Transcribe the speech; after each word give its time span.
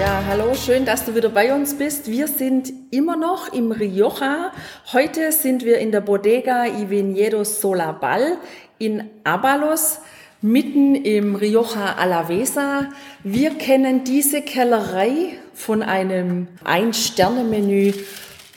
Ja, 0.00 0.24
hallo, 0.26 0.54
schön, 0.54 0.86
dass 0.86 1.04
du 1.04 1.14
wieder 1.14 1.28
bei 1.28 1.52
uns 1.52 1.74
bist. 1.76 2.10
Wir 2.10 2.26
sind 2.26 2.72
immer 2.90 3.18
noch 3.18 3.52
im 3.52 3.70
Rioja. 3.70 4.50
Heute 4.94 5.30
sind 5.30 5.62
wir 5.62 5.76
in 5.76 5.92
der 5.92 6.00
Bodega 6.00 6.62
Viñedos 6.62 7.60
Solabal 7.60 8.38
in 8.78 9.10
Abalos, 9.24 9.98
mitten 10.40 10.94
im 10.94 11.34
Rioja 11.34 11.96
Alavesa. 11.98 12.88
Wir 13.24 13.50
kennen 13.50 14.02
diese 14.02 14.40
Kellerei 14.40 15.36
von 15.52 15.82
einem 15.82 16.48
Ein-Sterne-Menü 16.64 17.92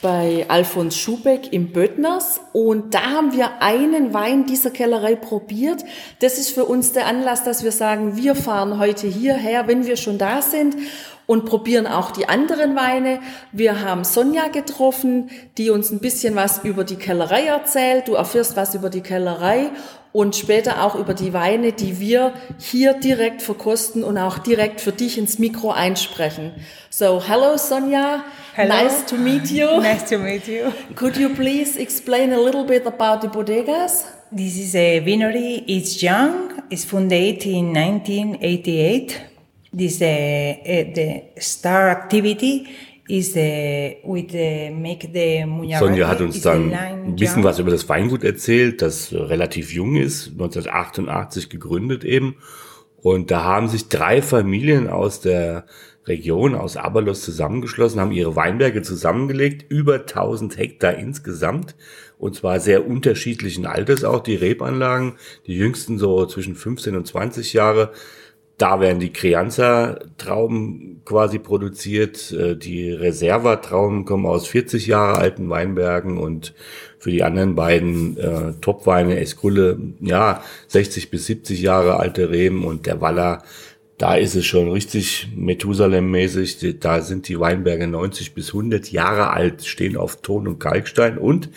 bei 0.00 0.44
Alfons 0.48 0.98
Schubeck 0.98 1.52
im 1.52 1.72
Böttners 1.72 2.40
und 2.52 2.94
da 2.94 3.10
haben 3.12 3.32
wir 3.34 3.62
einen 3.62 4.12
Wein 4.12 4.44
dieser 4.44 4.70
Kellerei 4.70 5.14
probiert. 5.14 5.82
Das 6.20 6.38
ist 6.38 6.50
für 6.50 6.66
uns 6.66 6.92
der 6.92 7.06
Anlass, 7.06 7.42
dass 7.42 7.64
wir 7.64 7.72
sagen, 7.72 8.16
wir 8.16 8.34
fahren 8.34 8.78
heute 8.78 9.06
hierher, 9.06 9.66
wenn 9.66 9.86
wir 9.86 9.96
schon 9.96 10.18
da 10.18 10.42
sind 10.42 10.76
und 11.26 11.44
probieren 11.44 11.86
auch 11.86 12.10
die 12.10 12.28
anderen 12.28 12.76
Weine. 12.76 13.20
Wir 13.52 13.80
haben 13.80 14.04
Sonja 14.04 14.48
getroffen, 14.48 15.30
die 15.58 15.70
uns 15.70 15.90
ein 15.90 16.00
bisschen 16.00 16.34
was 16.34 16.64
über 16.64 16.84
die 16.84 16.96
Kellerei 16.96 17.46
erzählt. 17.46 18.08
Du 18.08 18.14
erfährst 18.14 18.56
was 18.56 18.74
über 18.74 18.90
die 18.90 19.00
Kellerei 19.00 19.70
und 20.12 20.36
später 20.36 20.84
auch 20.84 20.94
über 20.94 21.12
die 21.12 21.32
Weine, 21.32 21.72
die 21.72 21.98
wir 21.98 22.34
hier 22.58 22.94
direkt 22.94 23.42
verkosten 23.42 24.04
und 24.04 24.16
auch 24.16 24.38
direkt 24.38 24.80
für 24.80 24.92
dich 24.92 25.18
ins 25.18 25.40
Mikro 25.40 25.72
einsprechen. 25.72 26.52
So, 26.88 27.20
hello 27.26 27.56
Sonja. 27.56 28.24
Hello. 28.54 28.72
Nice 28.72 29.04
to 29.06 29.16
meet 29.16 29.50
you. 29.50 29.66
Nice 29.80 30.08
to 30.08 30.18
meet 30.18 30.46
you. 30.46 30.70
Could 30.94 31.16
you 31.16 31.30
please 31.30 31.76
explain 31.76 32.32
a 32.32 32.38
little 32.38 32.64
bit 32.64 32.86
about 32.86 33.22
the 33.22 33.28
bodegas? 33.28 34.04
This 34.30 34.56
is 34.56 34.76
a 34.76 35.00
winery. 35.00 35.64
It's 35.66 36.00
young. 36.00 36.62
It's 36.70 36.84
founded 36.84 37.44
in 37.44 37.72
1988. 37.72 39.33
This 39.76 40.00
uh, 40.00 40.04
uh, 40.04 40.94
the 40.94 41.22
star 41.38 41.90
activity 41.90 42.68
is 43.08 43.32
the 43.32 43.96
with 44.04 44.30
the 44.30 44.70
make 44.70 45.08
the. 45.12 45.44
Sonja 45.78 46.06
hat 46.06 46.20
uns 46.20 46.36
the 46.36 46.42
dann 46.42 46.72
ein 46.72 47.16
bisschen 47.16 47.42
was 47.42 47.58
über 47.58 47.70
das 47.70 47.88
Weingut 47.88 48.22
erzählt, 48.22 48.82
das 48.82 49.12
äh, 49.12 49.16
relativ 49.16 49.72
jung 49.72 49.96
ist, 49.96 50.28
1988 50.28 51.50
gegründet 51.50 52.04
eben. 52.04 52.36
Und 53.02 53.30
da 53.30 53.44
haben 53.44 53.68
sich 53.68 53.88
drei 53.88 54.22
Familien 54.22 54.88
aus 54.88 55.20
der 55.20 55.66
Region, 56.06 56.54
aus 56.54 56.76
Abalos 56.76 57.22
zusammengeschlossen, 57.22 58.00
haben 58.00 58.12
ihre 58.12 58.36
Weinberge 58.36 58.82
zusammengelegt, 58.82 59.66
über 59.68 59.96
1000 59.96 60.56
Hektar 60.56 60.94
insgesamt. 60.94 61.74
Und 62.18 62.36
zwar 62.36 62.60
sehr 62.60 62.86
unterschiedlichen 62.86 63.66
Alters 63.66 64.04
auch, 64.04 64.22
die 64.22 64.36
Rebanlagen, 64.36 65.14
die 65.46 65.56
jüngsten 65.56 65.98
so 65.98 66.24
zwischen 66.26 66.54
15 66.54 66.96
und 66.96 67.06
20 67.06 67.52
Jahre. 67.52 67.92
Da 68.56 68.80
werden 68.80 69.00
die 69.00 69.12
Crianza-Trauben 69.12 71.02
quasi 71.04 71.38
produziert. 71.38 72.30
Äh, 72.32 72.56
Die 72.56 72.92
Reserva-Trauben 72.92 74.04
kommen 74.04 74.26
aus 74.26 74.46
40 74.46 74.86
Jahre 74.86 75.18
alten 75.18 75.50
Weinbergen 75.50 76.18
und 76.18 76.54
für 76.98 77.10
die 77.10 77.22
anderen 77.22 77.54
beiden 77.54 78.16
äh, 78.16 78.52
Topweine, 78.60 79.18
Eskulle, 79.18 79.78
ja, 80.00 80.42
60 80.68 81.10
bis 81.10 81.26
70 81.26 81.60
Jahre 81.60 81.98
alte 81.98 82.30
Reben 82.30 82.64
und 82.64 82.86
der 82.86 83.00
Waller, 83.00 83.42
da 83.98 84.16
ist 84.16 84.34
es 84.34 84.44
schon 84.44 84.70
richtig 84.70 85.28
Methusalem-mäßig. 85.36 86.80
Da 86.80 87.00
sind 87.00 87.28
die 87.28 87.38
Weinberge 87.38 87.86
90 87.86 88.34
bis 88.34 88.48
100 88.48 88.90
Jahre 88.90 89.30
alt, 89.30 89.64
stehen 89.64 89.96
auf 89.96 90.20
Ton 90.20 90.48
und 90.48 90.58
Kalkstein 90.58 91.16
und 91.16 91.48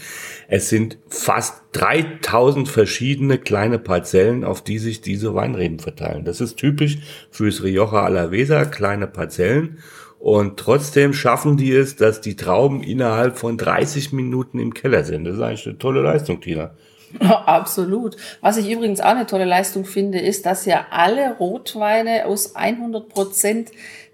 es 0.47 0.69
sind 0.69 0.99
fast 1.07 1.63
3000 1.71 2.69
verschiedene 2.69 3.39
kleine 3.39 3.79
Parzellen, 3.79 4.43
auf 4.43 4.63
die 4.63 4.77
sich 4.77 5.01
diese 5.01 5.33
Weinreben 5.33 5.79
verteilen. 5.79 6.25
Das 6.25 6.39
ist 6.39 6.57
typisch 6.57 6.99
fürs 7.31 7.63
Rioja 7.63 8.03
Alavesa, 8.03 8.65
kleine 8.65 9.07
Parzellen. 9.07 9.79
Und 10.19 10.57
trotzdem 10.57 11.13
schaffen 11.13 11.57
die 11.57 11.71
es, 11.71 11.95
dass 11.95 12.21
die 12.21 12.35
Trauben 12.35 12.81
innerhalb 12.81 13.37
von 13.37 13.57
30 13.57 14.13
Minuten 14.13 14.59
im 14.59 14.73
Keller 14.73 15.03
sind. 15.03 15.25
Das 15.25 15.35
ist 15.35 15.41
eigentlich 15.41 15.67
eine 15.67 15.77
tolle 15.77 16.01
Leistung, 16.01 16.41
Tina. 16.41 16.71
Absolut. 17.19 18.17
Was 18.41 18.57
ich 18.57 18.69
übrigens 18.69 19.01
auch 19.01 19.11
eine 19.11 19.25
tolle 19.25 19.45
Leistung 19.45 19.85
finde, 19.85 20.19
ist, 20.19 20.45
dass 20.45 20.65
ja 20.65 20.87
alle 20.91 21.37
Rotweine 21.37 22.25
aus 22.25 22.55
100% 22.55 23.67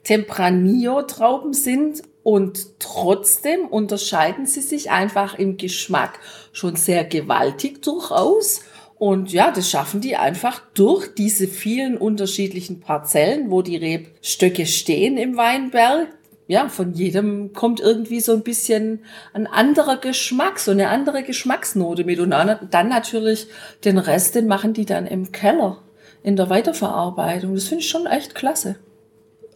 Tempranillo-Trauben 0.04 1.54
sind 1.54 2.04
und 2.24 2.80
trotzdem 2.80 3.66
unterscheiden 3.66 4.46
sie 4.46 4.62
sich 4.62 4.92
einfach 4.92 5.38
im 5.38 5.58
Geschmack 5.58 6.20
schon 6.52 6.76
sehr 6.76 7.04
gewaltig 7.04 7.82
durchaus. 7.82 8.62
Und 8.98 9.34
ja, 9.34 9.52
das 9.52 9.70
schaffen 9.70 10.00
die 10.00 10.16
einfach 10.16 10.62
durch 10.74 11.14
diese 11.14 11.48
vielen 11.48 11.98
unterschiedlichen 11.98 12.80
Parzellen, 12.80 13.52
wo 13.52 13.62
die 13.62 13.76
Rebstöcke 13.76 14.66
stehen 14.66 15.18
im 15.18 15.36
Weinberg 15.36 16.08
ja, 16.48 16.68
von 16.68 16.94
jedem 16.94 17.54
kommt 17.54 17.80
irgendwie 17.80 18.20
so 18.20 18.34
ein 18.34 18.44
bisschen 18.44 19.04
ein 19.34 19.48
anderer 19.48 19.98
Geschmack, 19.98 20.60
so 20.60 20.72
eine 20.72 20.90
andere 20.90 21.24
Geschmacksnote 21.24 22.04
mit. 22.04 22.20
Und 22.20 22.32
dann 22.32 22.90
natürlich 22.90 23.48
den 23.86 23.98
Rest, 23.98 24.36
den 24.36 24.48
machen 24.48 24.74
die 24.74 24.86
dann 24.86 25.08
im 25.08 25.32
Keller 25.32 25.82
in 26.22 26.36
der 26.36 26.50
Weiterverarbeitung. 26.50 27.56
Das 27.56 27.66
finde 27.66 27.84
ich 27.84 27.90
schon 27.90 28.06
echt 28.06 28.36
klasse. 28.36 28.76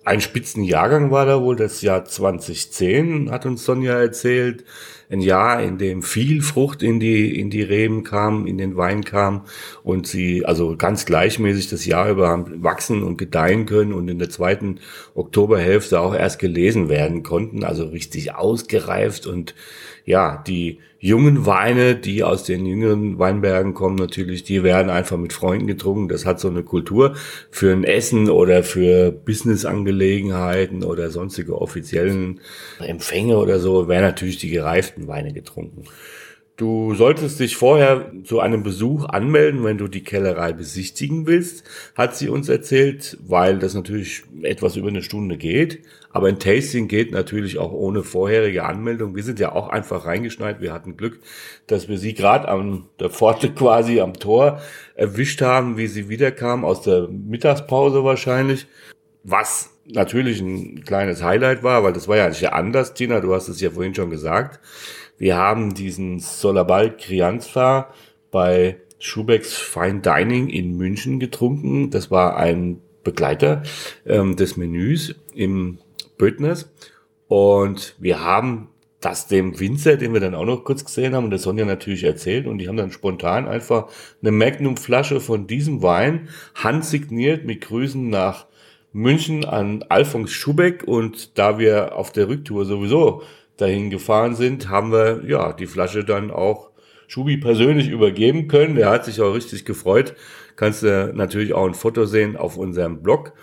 Ein 0.08 0.22
Spitzenjahrgang 0.22 1.12
war 1.12 1.26
da 1.26 1.42
wohl 1.42 1.58
das 1.58 1.82
Jahr 1.82 2.06
2010, 2.06 3.30
hat 3.30 3.46
uns 3.46 3.66
Sonja 3.66 4.00
erzählt. 4.00 4.64
Ein 5.10 5.20
Jahr, 5.20 5.62
in 5.62 5.78
dem 5.78 6.02
viel 6.02 6.42
Frucht 6.42 6.82
in 6.82 7.02
die, 7.02 7.38
in 7.38 7.50
die 7.50 7.62
Reben 7.62 8.06
kam, 8.06 8.48
in 8.48 8.58
den 8.58 8.78
Wein 8.78 9.04
kam 9.04 9.44
und 9.84 10.08
sie 10.08 10.46
also 10.46 10.78
ganz 10.78 11.06
gleichmäßig 11.06 11.70
das 11.70 11.86
Jahr 11.86 12.10
über 12.10 12.30
haben 12.30 12.64
wachsen 12.64 13.04
und 13.04 13.18
gedeihen 13.18 13.66
können 13.66 13.92
und 13.92 14.08
in 14.08 14.18
der 14.18 14.30
zweiten 14.30 14.80
Oktoberhälfte 15.14 16.00
auch 16.00 16.16
erst 16.16 16.40
gelesen 16.40 16.88
werden 16.88 17.22
konnten, 17.22 17.66
also 17.66 17.88
richtig 17.88 18.34
ausgereift 18.34 19.28
und 19.28 19.56
ja, 20.08 20.42
die 20.48 20.80
jungen 21.00 21.46
Weine, 21.46 21.98
die 21.98 22.24
aus 22.24 22.46
den 22.46 22.66
jüngeren 22.66 23.20
Weinbergen 23.20 23.74
kommen 23.74 23.98
natürlich, 23.98 24.42
die 24.44 24.64
werden 24.64 24.90
einfach 24.90 25.18
mit 25.18 25.34
Freunden 25.34 25.68
getrunken. 25.68 26.08
Das 26.08 26.26
hat 26.26 26.40
so 26.40 26.48
eine 26.48 26.64
Kultur 26.64 27.16
für 27.52 27.74
ein 27.74 27.84
Essen 27.84 28.30
oder 28.30 28.64
für 28.64 29.12
Businessangelegenheiten 29.12 30.86
oder 30.86 31.10
sonstige 31.10 31.60
offiziellen 31.62 32.40
Empfänge 32.80 33.38
oder 33.38 33.60
so, 33.60 33.90
werden 33.90 34.04
natürlich 34.04 34.38
die 34.38 34.50
gereiften 34.50 35.08
Weine 35.08 35.34
getrunken. 35.34 35.84
Du 36.58 36.96
solltest 36.96 37.40
dich 37.40 37.56
vorher 37.56 38.12
zu 38.24 38.40
einem 38.40 38.64
Besuch 38.64 39.06
anmelden, 39.06 39.64
wenn 39.64 39.78
du 39.78 39.88
die 39.88 40.04
Kellerei 40.04 40.54
besichtigen 40.54 41.28
willst, 41.28 41.64
hat 41.96 42.16
sie 42.16 42.30
uns 42.30 42.50
erzählt, 42.50 43.16
weil 43.22 43.60
das 43.60 43.76
natürlich 43.76 44.24
etwas 44.42 44.76
über 44.76 44.88
eine 44.88 45.04
Stunde 45.04 45.38
geht. 45.38 45.84
Aber 46.10 46.30
ein 46.30 46.40
Tasting 46.40 46.88
geht 46.88 47.12
natürlich 47.12 47.60
auch 47.60 47.72
ohne 47.72 48.02
vorherige 48.02 48.66
Anmeldung. 48.66 49.16
Wir 49.16 49.22
sind 49.22 49.40
ja 49.40 49.52
auch 49.52 49.70
einfach 49.70 50.08
reingeschneit. 50.08 50.60
Wir 50.60 50.74
hatten 50.74 50.98
Glück, 50.98 51.20
dass 51.68 51.90
wir 51.90 52.00
sie 52.00 52.16
gerade 52.16 52.48
an 52.48 52.86
der 53.00 53.12
Pforte 53.12 53.52
quasi 53.52 54.00
am 54.00 54.14
Tor 54.14 54.60
erwischt 54.96 55.44
haben, 55.44 55.78
wie 55.78 55.86
sie 55.86 56.10
wiederkam, 56.10 56.66
aus 56.66 56.82
der 56.82 57.08
Mittagspause 57.08 58.04
wahrscheinlich. 58.04 58.66
Was 59.24 59.77
natürlich 59.88 60.42
ein 60.42 60.84
kleines 60.84 61.24
Highlight 61.24 61.64
war, 61.64 61.84
weil 61.84 61.94
das 61.94 62.08
war 62.08 62.18
ja 62.18 62.30
nicht 62.30 62.52
anders, 62.52 62.94
Tina, 62.94 63.20
du 63.20 63.34
hast 63.34 63.48
es 63.48 63.62
ja 63.62 63.70
vorhin 63.70 63.96
schon 63.96 64.10
gesagt. 64.10 64.60
Wir 65.18 65.38
haben 65.38 65.74
diesen 65.74 66.20
Solabal 66.20 66.96
Crianza 66.96 67.90
bei 68.32 68.78
Schubecks 69.00 69.56
Fine 69.56 70.02
Dining 70.02 70.50
in 70.50 70.78
München 70.78 71.20
getrunken. 71.20 71.90
Das 71.90 72.12
war 72.12 72.38
ein 72.38 72.82
Begleiter 73.04 73.64
ähm, 74.06 74.36
des 74.36 74.58
Menüs 74.58 75.16
im 75.34 75.80
Böttners. 76.18 76.70
Und 77.28 77.96
wir 78.00 78.24
haben 78.24 78.70
das 79.00 79.28
dem 79.28 79.60
Winzer, 79.60 79.96
den 79.96 80.14
wir 80.14 80.20
dann 80.20 80.36
auch 80.36 80.46
noch 80.46 80.64
kurz 80.64 80.84
gesehen 80.84 81.16
haben, 81.16 81.26
und 81.26 81.30
der 81.30 81.40
Sonja 81.40 81.66
natürlich 81.66 82.04
erzählt. 82.04 82.48
Und 82.48 82.58
die 82.58 82.68
haben 82.68 82.78
dann 82.78 82.92
spontan 82.92 83.48
einfach 83.48 83.88
eine 84.22 84.32
Magnum-Flasche 84.32 85.20
von 85.20 85.48
diesem 85.48 85.82
Wein 85.82 86.30
handsigniert 86.56 87.46
mit 87.46 87.62
Grüßen 87.62 88.10
nach 88.10 88.48
München 88.98 89.46
an 89.46 89.86
Alfons 89.90 90.32
Schubeck. 90.32 90.84
Und 90.84 91.38
da 91.38 91.60
wir 91.60 91.96
auf 91.96 92.12
der 92.12 92.28
Rücktour 92.28 92.66
sowieso 92.66 93.22
dahin 93.56 93.90
gefahren 93.90 94.36
sind, 94.36 94.70
haben 94.70 94.92
wir 94.92 95.24
ja 95.26 95.54
die 95.54 95.68
Flasche 95.68 96.04
dann 96.04 96.32
auch 96.32 96.72
Schubi 97.08 97.38
persönlich 97.38 97.90
übergeben 97.90 98.48
können. 98.48 98.76
Der 98.76 98.90
hat 98.90 99.06
sich 99.06 99.22
auch 99.22 99.34
richtig 99.34 99.66
gefreut. 99.66 100.16
Kannst 100.56 100.82
du 100.82 101.14
natürlich 101.14 101.54
auch 101.54 101.68
ein 101.68 101.76
Foto 101.76 102.06
sehen 102.06 102.36
auf 102.36 102.58
unserem 102.58 103.04
Blog. 103.04 103.34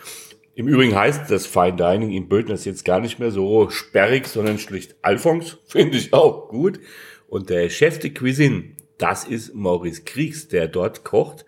Im 0.56 0.66
Übrigen 0.66 0.96
heißt 0.96 1.30
das 1.30 1.46
Fine 1.46 1.76
Dining 1.76 2.10
in 2.10 2.28
Bödners 2.28 2.64
jetzt 2.64 2.84
gar 2.84 2.98
nicht 2.98 3.20
mehr 3.20 3.30
so 3.30 3.70
sperrig, 3.70 4.26
sondern 4.26 4.58
schlicht 4.58 4.96
Alphons. 5.02 5.58
Finde 5.66 5.96
ich 5.96 6.12
auch 6.12 6.48
gut. 6.48 6.80
Und 7.28 7.48
der 7.48 7.70
Chef 7.70 8.00
de 8.00 8.10
Cuisine, 8.10 8.72
das 8.98 9.24
ist 9.24 9.54
Maurice 9.54 10.02
Kriegs, 10.02 10.48
der 10.48 10.66
dort 10.66 11.04
kocht. 11.04 11.44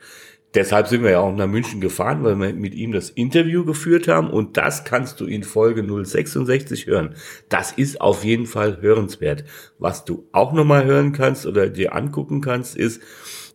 Deshalb 0.54 0.86
sind 0.88 1.02
wir 1.02 1.10
ja 1.10 1.20
auch 1.20 1.34
nach 1.34 1.46
München 1.46 1.80
gefahren, 1.80 2.24
weil 2.24 2.36
wir 2.36 2.52
mit 2.54 2.74
ihm 2.74 2.92
das 2.92 3.10
Interview 3.10 3.64
geführt 3.64 4.08
haben. 4.08 4.30
Und 4.30 4.56
das 4.56 4.84
kannst 4.84 5.20
du 5.20 5.26
in 5.26 5.42
Folge 5.42 5.84
066 5.84 6.86
hören. 6.86 7.14
Das 7.48 7.72
ist 7.72 8.00
auf 8.00 8.24
jeden 8.24 8.46
Fall 8.46 8.80
hörenswert. 8.80 9.44
Was 9.78 10.04
du 10.04 10.26
auch 10.32 10.52
nochmal 10.54 10.84
hören 10.86 11.12
kannst 11.12 11.44
oder 11.44 11.68
dir 11.68 11.94
angucken 11.94 12.40
kannst, 12.40 12.76
ist, 12.76 13.02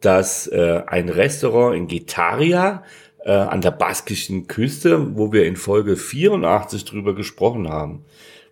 dass 0.01 0.47
äh, 0.47 0.83
ein 0.85 1.09
Restaurant 1.09 1.75
in 1.75 1.87
Getaria 1.87 2.83
äh, 3.23 3.31
an 3.31 3.61
der 3.61 3.71
baskischen 3.71 4.47
Küste, 4.47 5.15
wo 5.17 5.31
wir 5.31 5.45
in 5.45 5.55
Folge 5.55 5.95
84 5.95 6.85
drüber 6.85 7.15
gesprochen 7.15 7.69
haben, 7.69 8.05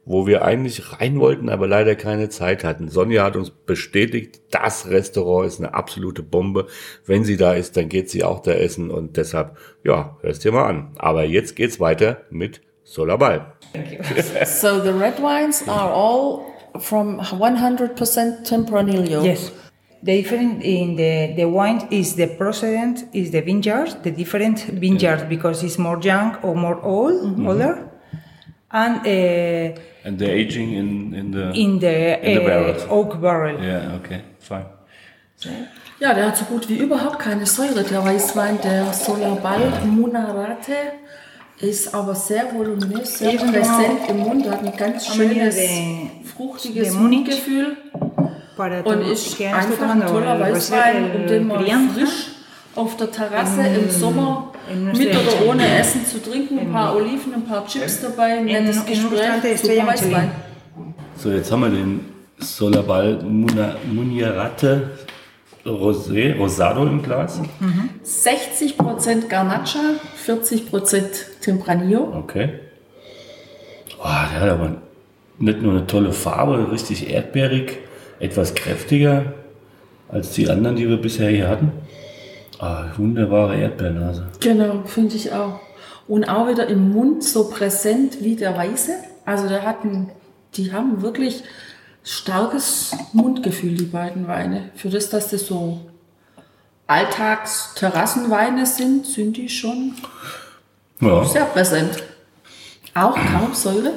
wo 0.05 0.25
wir 0.25 0.43
eigentlich 0.43 0.99
rein 0.99 1.19
wollten, 1.19 1.49
aber 1.49 1.67
leider 1.67 1.95
keine 1.95 2.29
Zeit 2.29 2.63
hatten. 2.63 2.89
Sonja 2.89 3.23
hat 3.23 3.35
uns 3.35 3.51
bestätigt, 3.51 4.41
das 4.51 4.89
Restaurant 4.89 5.47
ist 5.47 5.59
eine 5.59 5.73
absolute 5.73 6.23
Bombe. 6.23 6.65
Wenn 7.05 7.23
sie 7.23 7.37
da 7.37 7.53
ist, 7.53 7.77
dann 7.77 7.89
geht 7.89 8.09
sie 8.09 8.23
auch 8.23 8.39
da 8.41 8.51
essen 8.51 8.89
und 8.91 9.17
deshalb, 9.17 9.55
ja, 9.83 10.17
hörst 10.21 10.43
dir 10.43 10.51
mal 10.51 10.65
an. 10.65 10.91
Aber 10.97 11.25
jetzt 11.25 11.55
geht's 11.55 11.79
weiter 11.79 12.21
mit 12.31 12.61
Solabal. 12.83 13.53
so 14.45 14.79
the 14.81 14.89
red 14.89 15.19
wines 15.21 15.67
are 15.67 15.91
all 15.93 16.41
from 16.79 17.19
100% 17.19 18.43
Tempranillo. 18.43 19.23
Yes. 19.23 19.51
The 20.01 20.21
different 20.21 20.63
in 20.63 20.95
the 20.95 21.33
the 21.35 21.43
wine 21.45 21.81
is 21.91 22.15
the 22.15 22.27
procedent 22.27 23.05
is 23.11 23.31
the 23.31 23.41
vineyard, 23.41 23.97
the 24.03 24.11
different 24.11 24.59
vineyard 24.79 25.27
because 25.27 25.61
it's 25.61 25.77
more 25.77 25.99
young 26.01 26.37
or 26.41 26.55
more 26.55 26.81
old, 26.83 27.21
Mm-hmm. 27.21 27.47
older, 27.47 27.88
and 28.69 29.05
uh, 29.05 29.79
And 30.05 30.17
the 30.17 30.25
aging 30.31 30.73
in, 30.73 31.13
in 31.13 31.31
the... 31.31 31.51
in 31.53 31.79
the, 31.79 32.19
In 32.21 32.35
the 32.35 32.41
uh, 32.41 32.45
barrels. 32.47 32.85
oak 32.89 33.19
barrel. 33.21 33.59
yeah, 33.61 33.95
okay, 33.95 34.21
fine. 34.39 34.65
Ja, 35.99 36.13
der 36.13 36.27
hat 36.27 36.37
so 36.37 36.45
gut 36.45 36.67
wie 36.69 36.77
überhaupt 36.77 37.19
keine 37.19 37.45
Säure, 37.45 37.83
der 37.83 38.03
Weißwein, 38.03 38.59
der 38.61 38.93
Solarbal 38.93 39.71
Munarate. 39.85 40.73
Ist 41.59 41.93
aber 41.93 42.15
sehr 42.15 42.53
voluminös, 42.53 43.19
sehr 43.19 43.33
Eben 43.33 43.51
präsent 43.51 43.99
im 44.09 44.17
Mund, 44.19 44.49
hat 44.49 44.63
ein 44.65 44.75
ganz 44.77 45.07
schönes, 45.13 45.55
de- 45.55 46.07
fruchtiges. 46.35 46.93
Mundgefühl 46.93 47.75
und 48.85 49.01
ist 49.11 49.41
einfach 49.41 49.89
ein 49.89 50.05
toller 50.05 50.39
Weißwein, 50.39 51.11
um 51.15 51.27
den 51.27 51.47
man 51.47 51.65
frisch 51.89 52.27
auf 52.75 52.97
der 52.97 53.11
Terrasse 53.11 53.61
im 53.61 53.89
Sommer 53.89 54.51
mit 54.95 55.09
oder 55.09 55.47
ohne. 55.47 55.79
Essen 55.79 56.05
zu 56.05 56.21
trinken, 56.21 56.59
ein 56.59 56.71
paar 56.71 56.95
Oliven, 56.95 57.33
ein 57.33 57.45
paar 57.45 57.65
Chips 57.67 58.01
dabei, 58.01 58.37
ein 58.37 58.45
nettes 58.45 58.85
Gespräch, 58.85 59.59
super. 59.59 59.87
Weißwein. 59.87 60.31
So, 61.17 61.31
jetzt 61.31 61.51
haben 61.51 61.61
wir 61.61 61.69
den 61.69 62.05
Solabal 62.37 63.21
Munierate 63.23 64.91
Rosé, 65.65 66.37
Rosado 66.37 66.85
im 66.85 67.01
Glas. 67.01 67.41
60% 68.05 69.27
Garnacha, 69.27 69.79
40% 70.25 71.01
Tempranillo. 71.41 72.13
Okay. 72.17 72.49
Oh, 73.99 74.03
der 74.03 74.39
hat 74.39 74.49
aber 74.49 74.77
nicht 75.37 75.61
nur 75.61 75.73
eine 75.73 75.85
tolle 75.85 76.13
Farbe, 76.13 76.71
richtig 76.71 77.09
erdbeerig, 77.09 77.79
etwas 78.19 78.55
kräftiger 78.55 79.33
als 80.07 80.31
die 80.31 80.49
anderen, 80.49 80.77
die 80.77 80.87
wir 80.87 80.97
bisher 80.97 81.29
hier 81.29 81.49
hatten. 81.49 81.71
Ah, 82.59 82.85
wunderbare 82.97 83.57
Erdbeernase. 83.57 84.27
Genau, 84.41 84.83
finde 84.85 85.15
ich 85.15 85.31
auch. 85.31 85.59
Und 86.07 86.25
auch 86.27 86.47
wieder 86.49 86.67
im 86.67 86.91
Mund 86.91 87.23
so 87.23 87.49
präsent 87.49 88.17
wie 88.21 88.35
der 88.35 88.55
Weiße. 88.57 88.91
Also 89.25 89.47
der 89.47 89.63
hat 89.63 89.83
ein, 89.85 90.09
die 90.55 90.73
haben 90.73 91.01
wirklich 91.01 91.43
starkes 92.03 92.95
Mundgefühl, 93.13 93.75
die 93.75 93.85
beiden 93.85 94.27
Weine. 94.27 94.71
Für 94.75 94.89
das, 94.89 95.09
dass 95.09 95.29
das 95.29 95.45
so 95.47 95.79
Alltagsterrassenweine 96.87 98.65
sind, 98.65 99.05
sind 99.05 99.37
die 99.37 99.47
schon 99.49 99.93
Ja, 100.99 101.23
sehr 101.23 101.45
präsent. 101.45 102.03
Auch 102.95 103.15
kaum 103.15 103.53
Säure. 103.53 103.91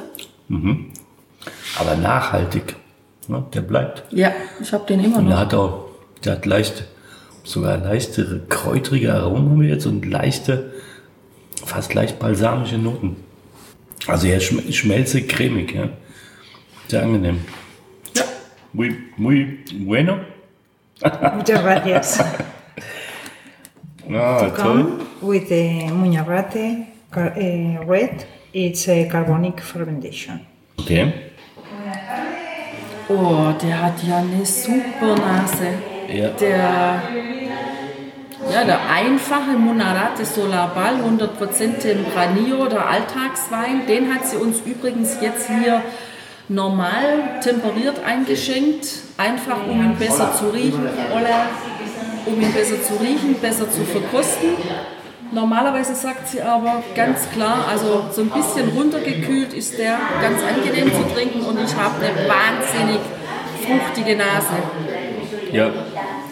aber 1.79 1.95
nachhaltig. 1.95 2.75
Ja, 3.27 3.39
der 3.53 3.61
bleibt. 3.61 4.03
Ja, 4.11 4.31
ich 4.61 4.71
habe 4.71 4.85
den 4.85 5.03
immer 5.03 5.17
Und 5.17 5.25
der 5.27 5.35
noch. 5.35 5.41
hat 5.41 5.53
auch, 5.53 5.85
der 6.23 6.33
hat 6.33 6.45
leicht, 6.45 6.83
sogar 7.43 7.77
leichte 7.77 8.41
kräutrige 8.49 9.13
Aromen 9.13 9.49
haben 9.51 9.61
wir 9.61 9.69
jetzt 9.69 9.85
und 9.85 10.05
leichte, 10.05 10.73
fast 11.65 11.93
leicht 11.93 12.19
balsamische 12.19 12.77
Noten. 12.77 13.17
Also 14.07 14.27
ja, 14.27 14.39
schm 14.39 14.71
schmelzig, 14.71 15.29
cremig, 15.29 15.73
ja. 15.75 15.89
Sehr 16.87 17.03
angenehm. 17.03 17.39
Ja. 18.15 18.23
Muy, 18.73 18.95
muy 19.17 19.59
bueno. 19.79 20.19
Muchas 21.01 21.61
gracias. 21.63 22.19
Ah, 24.11 24.49
toll. 24.49 24.51
Come 24.51 24.99
with 25.21 25.47
the 25.47 25.87
Muñarrate 25.91 26.87
car- 27.11 27.33
uh, 27.37 27.89
red. 27.89 28.25
It's 28.51 28.87
a 28.89 29.05
carbonic 29.09 29.61
fermentation. 29.61 30.41
Okay. 30.77 31.13
Oh, 33.09 33.53
der 33.61 33.81
hat 33.81 34.03
ja 34.07 34.17
eine 34.17 34.45
super 34.45 35.15
Nase. 35.15 35.92
Ja. 36.07 36.29
Der, 36.29 37.01
ja, 38.51 38.63
der 38.65 38.79
einfache 38.89 39.51
Munarate 39.57 40.25
Solarbal, 40.25 40.95
100% 40.95 41.79
Tempranillo, 41.79 42.67
der 42.67 42.87
Alltagswein, 42.87 43.85
den 43.87 44.13
hat 44.13 44.27
sie 44.27 44.37
uns 44.37 44.61
übrigens 44.65 45.17
jetzt 45.21 45.47
hier 45.47 45.81
normal 46.49 47.39
temperiert 47.41 48.03
eingeschenkt, 48.05 48.87
einfach 49.17 49.57
um 49.67 49.79
ihn 49.79 49.95
besser 49.97 50.33
zu 50.33 50.49
riechen, 50.49 50.87
um 52.25 52.41
ihn 52.41 52.53
besser 52.53 52.81
zu 52.81 52.95
riechen, 52.95 53.35
besser 53.41 53.69
zu 53.71 53.83
verkosten. 53.83 54.49
Normalerweise 55.31 55.95
sagt 55.95 56.27
sie 56.27 56.41
aber 56.41 56.83
ganz 56.95 57.27
klar, 57.31 57.65
also 57.71 58.05
so 58.11 58.21
ein 58.21 58.29
bisschen 58.29 58.69
runtergekühlt 58.69 59.53
ist 59.53 59.79
der 59.79 59.97
ganz 60.21 60.39
angenehm 60.43 60.91
zu 60.93 61.13
trinken 61.15 61.41
und 61.41 61.57
ich 61.63 61.75
habe 61.75 61.95
eine 62.05 62.29
wahnsinnig 62.29 62.99
fruchtige 63.65 64.15
Nase. 64.15 64.53
Ja, 65.51 65.71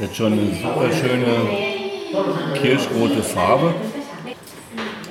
hat 0.02 0.16
schon 0.16 0.34
eine 0.34 0.52
super 0.56 0.92
schöne 0.92 2.60
kirschrote 2.60 3.22
Farbe. 3.22 3.74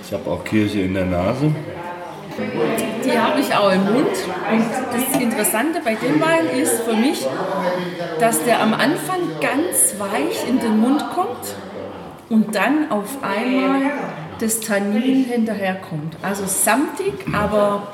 Ich 0.05 0.13
habe 0.13 0.29
auch 0.29 0.45
Kirsche 0.45 0.81
in 0.81 0.95
der 0.95 1.07
Nase. 1.07 1.53
Die 3.05 3.19
habe 3.19 3.41
ich 3.41 3.55
auch 3.55 3.71
im 3.71 3.85
Mund. 3.85 4.09
Und 4.51 4.67
das 4.93 5.21
Interessante 5.21 5.81
bei 5.85 5.95
dem 5.95 6.21
Wein 6.21 6.47
ist 6.61 6.81
für 6.83 6.95
mich, 6.95 7.25
dass 8.19 8.43
der 8.45 8.61
am 8.61 8.75
Anfang 8.75 9.21
ganz 9.41 9.95
weich 9.99 10.49
in 10.49 10.59
den 10.59 10.81
Mund 10.81 11.05
kommt 11.15 11.55
und 12.29 12.55
dann 12.55 12.91
auf 12.91 13.23
einmal 13.23 13.93
das 14.41 14.61
Tannin 14.61 15.25
hinterherkommt. 15.25 16.17
Also 16.23 16.45
samtig, 16.47 17.15
aber 17.33 17.93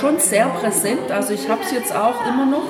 schon 0.00 0.18
sehr 0.18 0.46
präsent. 0.46 1.10
Also 1.10 1.32
ich 1.32 1.48
habe 1.48 1.62
es 1.62 1.70
jetzt 1.70 1.94
auch 1.94 2.26
immer 2.26 2.44
noch 2.44 2.64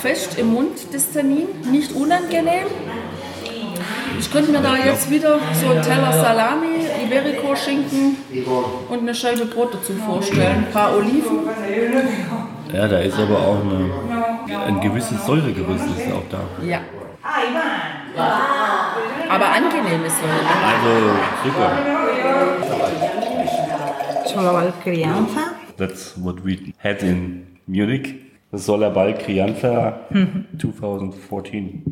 fest 0.00 0.38
im 0.38 0.52
Mund, 0.54 0.92
das 0.92 1.12
Tannin. 1.12 1.48
Nicht 1.70 1.92
unangenehm. 1.92 2.66
Ich 4.18 4.30
könnte 4.30 4.52
mir 4.52 4.60
da 4.60 4.76
jetzt 4.76 5.10
wieder 5.10 5.38
so 5.60 5.70
einen 5.70 5.82
Teller 5.82 6.12
Salami, 6.12 6.86
Iberico-Schinken 7.06 8.16
und 8.88 8.98
eine 8.98 9.14
Scheibe 9.14 9.46
Brot 9.46 9.74
dazu 9.74 9.94
vorstellen. 9.94 10.66
Ein 10.66 10.72
paar 10.72 10.94
Oliven. 10.94 11.48
Ja, 12.72 12.86
da 12.86 12.98
ist 12.98 13.18
aber 13.18 13.38
auch 13.38 13.60
eine, 13.62 13.90
ein 14.66 14.80
gewisses 14.80 15.24
Säuregerüst 15.24 15.84
ist 15.86 16.12
auch 16.12 16.22
da. 16.30 16.40
Ja. 16.64 16.80
Aber 19.28 19.46
angenehm 19.46 20.04
ist 20.04 20.16
Säure. 20.18 20.34
Also 20.66 20.90
super. 21.44 21.70
Solabal 24.26 24.72
Crianza. 24.82 25.40
That's 25.76 26.14
what 26.16 26.44
we 26.44 26.74
had 26.82 27.02
in 27.02 27.46
Munich. 27.66 28.29
Solarbal 28.52 29.14
Crianza 29.14 30.00
2014. 30.58 31.82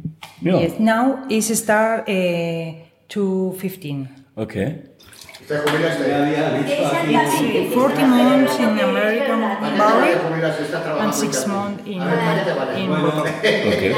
Ja, 0.40 0.58
Yes, 0.58 0.78
now 0.78 1.18
is 1.28 1.56
start 1.56 2.08
uh, 2.08 2.74
to 3.08 3.52
15. 3.58 4.08
okay. 4.36 4.82
It's 5.50 5.54
40 7.74 8.04
months 8.04 8.58
in 8.58 8.78
American 8.80 9.40
barrel 9.78 10.18
and 11.00 11.14
6 11.14 11.46
months 11.46 11.82
in, 11.86 11.92
in. 11.94 12.90
Okay. 13.72 13.94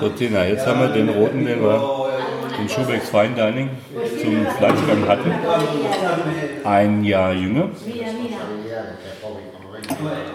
So, 0.00 0.08
Tina, 0.10 0.44
jetzt 0.46 0.66
haben 0.66 0.80
wir 0.80 0.88
den 0.88 1.08
roten, 1.08 1.46
den 1.46 1.62
wir 1.62 2.10
in 2.60 2.68
Schubecks 2.68 3.08
Fine 3.08 3.34
Dining 3.34 3.70
zum 4.20 4.46
Fleischgang 4.58 5.08
hatten. 5.08 5.32
Ein 6.64 7.04
Jahr 7.04 7.32
jünger. 7.32 7.70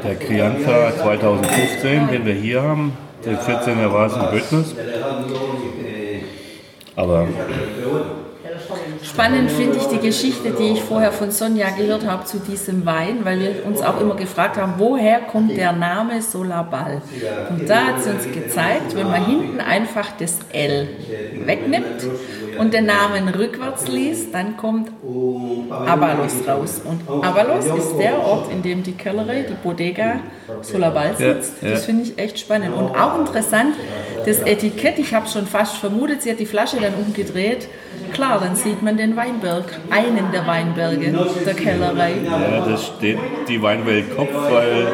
Der 0.03 0.15
Crianza 0.15 0.91
2015, 0.96 2.08
den 2.10 2.25
wir 2.25 2.34
hier 2.34 2.62
haben, 2.62 2.93
der 3.25 3.39
14er 3.39 3.91
war 3.91 4.08
es 4.08 4.15
in 4.15 4.22
Bödners. 4.31 4.75
Aber 6.96 7.27
Spannend 9.03 9.51
finde 9.51 9.77
ich 9.77 9.86
die 9.86 10.00
Geschichte, 10.00 10.51
die 10.51 10.74
ich 10.74 10.81
vorher 10.81 11.12
von 11.12 11.31
Sonja 11.31 11.69
gehört 11.71 12.05
habe 12.05 12.25
zu 12.25 12.39
diesem 12.39 12.86
Wein, 12.86 13.19
weil 13.24 13.39
wir 13.39 13.65
uns 13.65 13.81
auch 13.81 14.00
immer 14.01 14.15
gefragt 14.15 14.57
haben, 14.57 14.74
woher 14.77 15.19
kommt 15.19 15.55
der 15.55 15.71
Name 15.71 16.21
Solabal? 16.21 17.01
Und 17.50 17.69
da 17.69 17.88
hat 17.88 18.03
sie 18.03 18.10
uns 18.10 18.24
gezeigt, 18.31 18.95
wenn 18.95 19.07
man 19.07 19.25
hinten 19.25 19.60
einfach 19.60 20.10
das 20.17 20.39
L 20.51 20.89
wegnimmt 21.45 22.07
und 22.57 22.74
den 22.74 22.86
Namen 22.86 23.29
rückwärts 23.29 23.88
liest, 23.88 24.33
dann 24.33 24.57
kommt 24.57 24.89
Abalos 25.69 26.36
raus. 26.48 26.81
Und 26.83 27.01
Abalos 27.24 27.65
ist 27.65 27.98
der 27.98 28.19
Ort, 28.19 28.51
in 28.51 28.62
dem 28.62 28.83
die 28.83 28.93
Kellerei, 28.93 29.45
die 29.48 29.53
Bodega 29.53 30.19
Solabal 30.62 31.15
sitzt. 31.15 31.53
Das 31.62 31.86
finde 31.86 32.03
ich 32.03 32.17
echt 32.17 32.39
spannend. 32.39 32.75
Und 32.75 32.95
auch 32.95 33.19
interessant, 33.19 33.75
das 34.25 34.39
Etikett, 34.39 35.00
ich 35.00 35.13
habe 35.13 35.27
schon 35.27 35.48
fast 35.48 35.77
vermutet, 35.77 36.21
sie 36.21 36.31
hat 36.31 36.39
die 36.39 36.45
Flasche 36.45 36.77
dann 36.79 36.93
umgedreht. 36.95 37.67
Klar, 38.13 38.39
dann 38.39 38.56
sieht 38.56 38.82
man 38.82 38.98
den 38.98 39.15
Weinberg, 39.15 39.65
einen 39.89 40.32
der 40.32 40.46
Weinberge 40.46 41.13
der 41.46 41.53
Kellerei. 41.53 42.13
Ja, 42.24 42.65
da 42.65 42.77
steht 42.77 43.20
die 43.48 43.62
Weinwelt 43.62 44.15
Kopf, 44.15 44.34
weil 44.34 44.88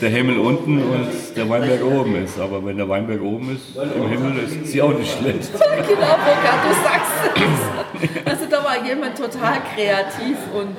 der 0.00 0.10
Himmel 0.10 0.38
unten 0.38 0.82
und 0.82 1.08
der 1.36 1.48
Weinberg 1.48 1.84
oben 1.84 2.16
ist. 2.16 2.38
Aber 2.38 2.64
wenn 2.64 2.76
der 2.76 2.88
Weinberg 2.88 3.22
oben 3.22 3.56
ist, 3.56 3.76
im 3.76 4.08
Himmel 4.08 4.38
ist 4.38 4.66
sie 4.72 4.82
auch 4.82 4.96
nicht 4.96 5.16
schlecht. 5.18 5.52
genau, 5.58 6.16
Burkhard, 6.16 6.64
du 6.64 6.74
sagst 6.82 7.12
es. 7.36 8.30
Also 8.30 8.46
da 8.50 8.62
war 8.64 8.84
jemand 8.86 9.16
total 9.16 9.58
kreativ 9.74 10.36
und 10.54 10.76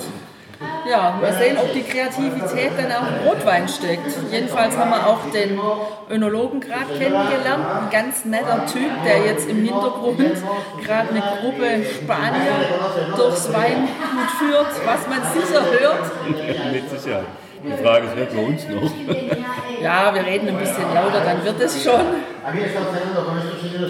ja, 0.89 1.19
mal 1.21 1.33
sehen, 1.33 1.57
ob 1.57 1.73
die 1.73 1.83
Kreativität 1.83 2.71
dann 2.77 2.91
auch 2.91 3.07
im 3.07 3.27
Rotwein 3.27 3.67
steckt. 3.67 4.07
Jedenfalls 4.31 4.77
haben 4.77 4.89
wir 4.89 5.07
auch 5.07 5.19
den 5.33 5.59
Önologen 6.09 6.59
gerade 6.59 6.93
kennengelernt, 6.97 7.65
ein 7.83 7.89
ganz 7.91 8.25
netter 8.25 8.65
Typ, 8.65 8.91
der 9.05 9.25
jetzt 9.25 9.49
im 9.49 9.63
Hintergrund 9.63 10.19
gerade 10.83 11.09
eine 11.09 11.23
Gruppe 11.41 11.83
Spanier 11.83 13.15
durchs 13.15 13.53
Weingut 13.53 14.31
führt, 14.37 14.67
was 14.85 15.07
man 15.07 15.21
sicher 15.33 15.63
hört. 15.79 16.71
Mit 16.73 16.89
Sicherheit. 16.89 17.25
Die 17.63 17.83
Frage 17.83 18.05
ist, 18.05 18.15
hört 18.15 18.35
man 18.35 18.45
uns 18.45 18.67
noch? 18.69 18.91
Ja, 19.79 20.11
wir 20.11 20.25
reden 20.25 20.47
ein 20.49 20.57
bisschen 20.57 20.91
lauter, 20.91 21.21
dann 21.23 21.45
wird 21.45 21.61
es 21.61 21.83
schon. 21.83 22.01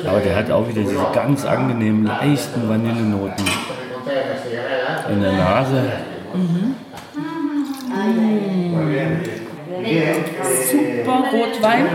Aber 0.06 0.20
der 0.20 0.36
hat 0.36 0.52
auch 0.52 0.68
wieder 0.68 0.82
diese 0.82 1.06
ganz 1.14 1.46
angenehmen, 1.46 2.06
leichten 2.06 2.68
Vanillenoten 2.68 3.46
in 5.10 5.22
der 5.22 5.32
Nase. 5.32 5.84
Super 10.72 11.24
Rotwein. 11.32 11.86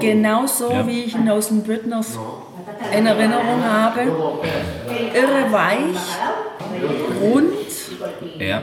Genauso 0.00 0.70
Ja. 0.72 0.86
wie 0.86 1.04
ich 1.04 1.14
ihn 1.14 1.28
aus 1.28 1.48
dem 1.48 1.62
Büttners 1.62 2.18
in 2.96 3.06
Erinnerung 3.06 3.62
habe. 3.62 4.00
Irre 5.14 5.52
weich, 5.52 5.96
rund, 7.20 7.52
Ja. 8.38 8.62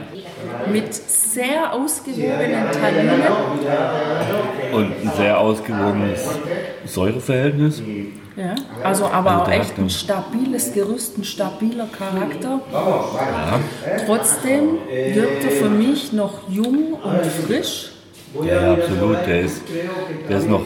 mit 0.70 0.92
sehr 0.94 1.72
ausgewogenen 1.72 2.70
Tanninen. 2.72 3.22
Und 4.72 4.92
ein 5.02 5.12
sehr 5.16 5.38
ausgewogenes 5.38 6.28
Säureverhältnis. 6.84 7.82
Ja, 8.38 8.54
also 8.84 9.06
aber 9.06 9.42
auch 9.42 9.48
echt 9.50 9.76
ein 9.78 9.90
stabiles 9.90 10.72
Gerüst, 10.72 11.18
ein 11.18 11.24
stabiler 11.24 11.86
Charakter. 11.86 12.60
Trotzdem 14.06 14.78
wirkt 14.88 15.44
er 15.44 15.50
für 15.50 15.68
mich 15.68 16.12
noch 16.12 16.48
jung 16.48 16.92
und 16.92 17.26
frisch. 17.26 17.90
Ja, 18.40 18.62
ja, 18.62 18.72
absolut. 18.74 19.26
Der 19.26 19.40
ist, 19.40 19.62
der 20.28 20.38
ist 20.38 20.48
noch 20.48 20.62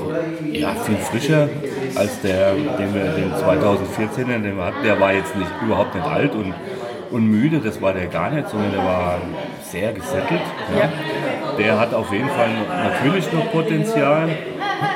ja, 0.52 0.74
viel 0.74 0.96
frischer 0.96 1.48
als 1.94 2.20
der, 2.20 2.54
den 2.54 2.94
wir 2.94 3.04
den 3.04 3.32
2014er, 3.32 4.42
den 4.42 4.56
wir 4.56 4.64
hatten. 4.64 4.82
Der 4.84 5.00
war 5.00 5.14
jetzt 5.14 5.34
nicht 5.34 5.50
überhaupt 5.64 5.94
nicht 5.94 6.06
alt 6.06 6.34
und, 6.34 6.52
und 7.10 7.26
müde, 7.26 7.60
das 7.60 7.80
war 7.80 7.94
der 7.94 8.08
gar 8.08 8.30
nicht, 8.30 8.50
sondern 8.50 8.72
der 8.72 8.84
war 8.84 9.18
sehr 9.62 9.92
gesettelt. 9.92 10.42
Ja. 10.78 10.92
Der 11.58 11.80
hat 11.80 11.94
auf 11.94 12.12
jeden 12.12 12.28
Fall 12.28 12.50
natürlich 12.84 13.32
noch 13.32 13.50
Potenzial. 13.50 14.28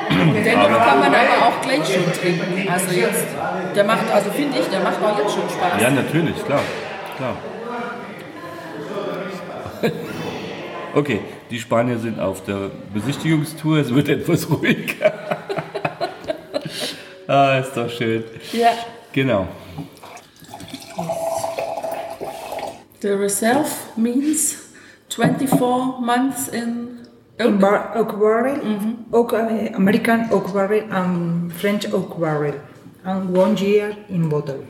Den 0.09 0.53
kann 0.53 0.99
man 0.99 1.13
aber 1.13 1.47
auch 1.47 1.61
gleich 1.61 1.85
schon 1.85 2.11
trinken. 2.13 2.69
Also 2.69 2.93
jetzt, 2.93 3.25
der 3.75 3.83
macht, 3.83 4.09
also 4.11 4.31
finde 4.31 4.59
ich, 4.59 4.67
der 4.67 4.79
macht 4.81 5.01
auch 5.03 5.17
jetzt 5.17 5.33
schon 5.33 5.49
Spaß. 5.49 5.81
Ja, 5.81 5.91
natürlich, 5.91 6.45
klar. 6.45 6.61
klar. 7.17 7.35
Okay, 10.93 11.19
die 11.51 11.59
Spanier 11.59 11.99
sind 11.99 12.19
auf 12.19 12.43
der 12.43 12.71
Besichtigungstour, 12.93 13.77
es 13.77 13.93
wird 13.93 14.09
etwas 14.09 14.49
ruhiger. 14.49 15.11
ah, 17.27 17.59
ist 17.59 17.77
doch 17.77 17.89
schön. 17.89 18.23
Ja. 18.51 18.71
Genau. 19.13 19.47
The 23.01 23.09
reserve 23.09 23.69
means 23.95 24.57
24 25.09 25.99
months 25.99 26.47
in 26.47 27.06
oak. 27.39 27.59
Bar- 27.59 27.91
oak 27.95 28.19
barrel, 28.19 28.59
oak, 29.11 29.33
uh, 29.33 29.75
American 29.75 30.27
oak 30.31 30.53
barrel 30.53 30.83
and 30.91 31.51
French 31.53 31.91
oak 31.93 32.19
barrel, 32.19 32.53
and 33.03 33.35
one 33.37 33.55
year 33.57 33.95
in 34.09 34.29
bottle. 34.29 34.63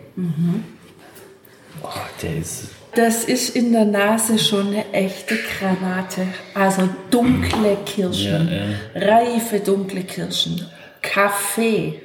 Oh, 1.83 1.89
der 2.21 2.38
ist. 2.38 2.69
Das 2.95 3.25
ist 3.25 3.55
in 3.55 3.74
der 3.74 3.86
Nase 3.86 4.39
schon 4.39 4.67
eine 4.67 4.91
echte 4.91 5.36
Granate. 5.36 6.27
Also 6.55 6.89
dunkle 7.12 7.77
Kirschen, 7.86 8.50
reife 8.95 9.59
dunkle 9.59 10.01
Kirschen, 10.03 10.65
Kaffee, 11.03 12.01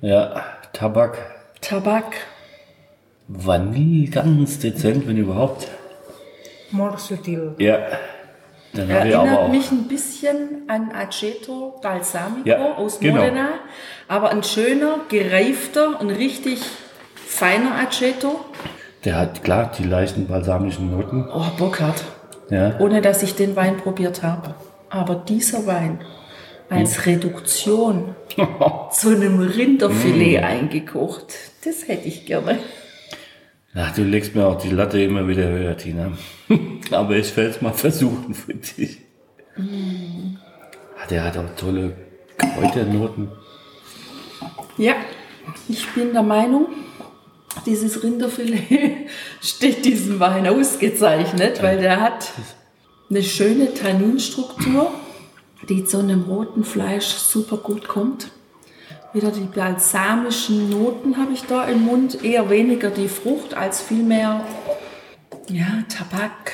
Ja, 0.00 0.42
Tabak, 0.72 1.18
Tabak. 1.60 2.14
Vanille, 3.28 4.08
ganz 4.10 4.58
dezent, 4.58 5.06
wenn 5.06 5.16
überhaupt. 5.18 5.68
More 6.70 6.98
subtle. 6.98 7.54
Ja. 7.58 7.78
Dann 8.74 8.88
Erinnert 8.88 9.50
mich 9.50 9.70
ein 9.70 9.86
bisschen 9.86 10.62
an 10.68 10.92
Aceto 10.92 11.78
Balsamico 11.82 12.48
Ja, 12.48 12.74
aus 12.74 13.00
genau. 13.00 13.16
Modena, 13.22 13.48
aber 14.08 14.30
ein 14.30 14.42
schöner, 14.42 15.00
gereifter, 15.10 16.00
ein 16.00 16.08
richtig 16.08 16.60
feiner 17.14 17.74
Aceto. 17.86 18.40
Der 19.04 19.16
hat 19.18 19.44
klar 19.44 19.70
die 19.76 19.84
leichten 19.84 20.26
balsamischen 20.26 20.90
Noten. 20.90 21.28
Oh, 21.32 21.44
Burkhard, 21.58 22.02
Ja. 22.50 22.78
ohne 22.78 23.02
dass 23.02 23.22
ich 23.22 23.34
den 23.34 23.56
Wein 23.56 23.76
probiert 23.76 24.22
habe. 24.22 24.54
Aber 24.88 25.16
dieser 25.16 25.66
Wein 25.66 26.00
als 26.70 27.04
Reduktion 27.04 28.14
zu 28.90 29.10
einem 29.10 29.38
Rinderfilet 29.40 30.40
Mm. 30.40 30.44
eingekocht, 30.44 31.26
das 31.66 31.88
hätte 31.88 32.08
ich 32.08 32.24
gerne. 32.24 32.58
Ach, 33.74 33.94
du 33.94 34.02
legst 34.04 34.34
mir 34.34 34.46
auch 34.46 34.60
die 34.60 34.68
Latte 34.70 35.00
immer 35.02 35.26
wieder 35.26 35.48
höher, 35.48 35.76
Tina. 35.76 36.12
Aber 36.90 37.16
ich 37.16 37.34
werde 37.36 37.50
es 37.50 37.62
mal 37.62 37.72
versuchen 37.72 38.34
für 38.34 38.54
dich. 38.54 38.98
Ah, 39.56 41.06
Der 41.08 41.24
hat 41.24 41.38
auch 41.38 41.54
tolle 41.56 41.96
Kräuternoten. 42.36 43.28
Ja, 44.76 44.94
ich 45.68 45.86
bin 45.90 46.12
der 46.12 46.22
Meinung, 46.22 46.66
dieses 47.66 48.02
Rinderfilet 48.02 49.08
steht 49.40 49.84
diesem 49.84 50.20
Wein 50.20 50.46
ausgezeichnet, 50.46 51.62
weil 51.62 51.78
der 51.78 52.00
hat 52.00 52.30
eine 53.08 53.22
schöne 53.22 53.72
Tanninstruktur, 53.74 54.92
die 55.68 55.84
zu 55.84 55.98
einem 55.98 56.22
roten 56.22 56.64
Fleisch 56.64 57.06
super 57.06 57.56
gut 57.58 57.88
kommt. 57.88 58.30
Wieder 59.14 59.30
die 59.30 59.40
balsamischen 59.40 60.70
Noten 60.70 61.18
habe 61.18 61.34
ich 61.34 61.42
da 61.42 61.64
im 61.64 61.84
Mund, 61.84 62.24
eher 62.24 62.48
weniger 62.48 62.88
die 62.90 63.08
Frucht 63.08 63.54
als 63.54 63.82
vielmehr 63.82 64.40
ja, 65.50 65.84
Tabak, 65.88 66.52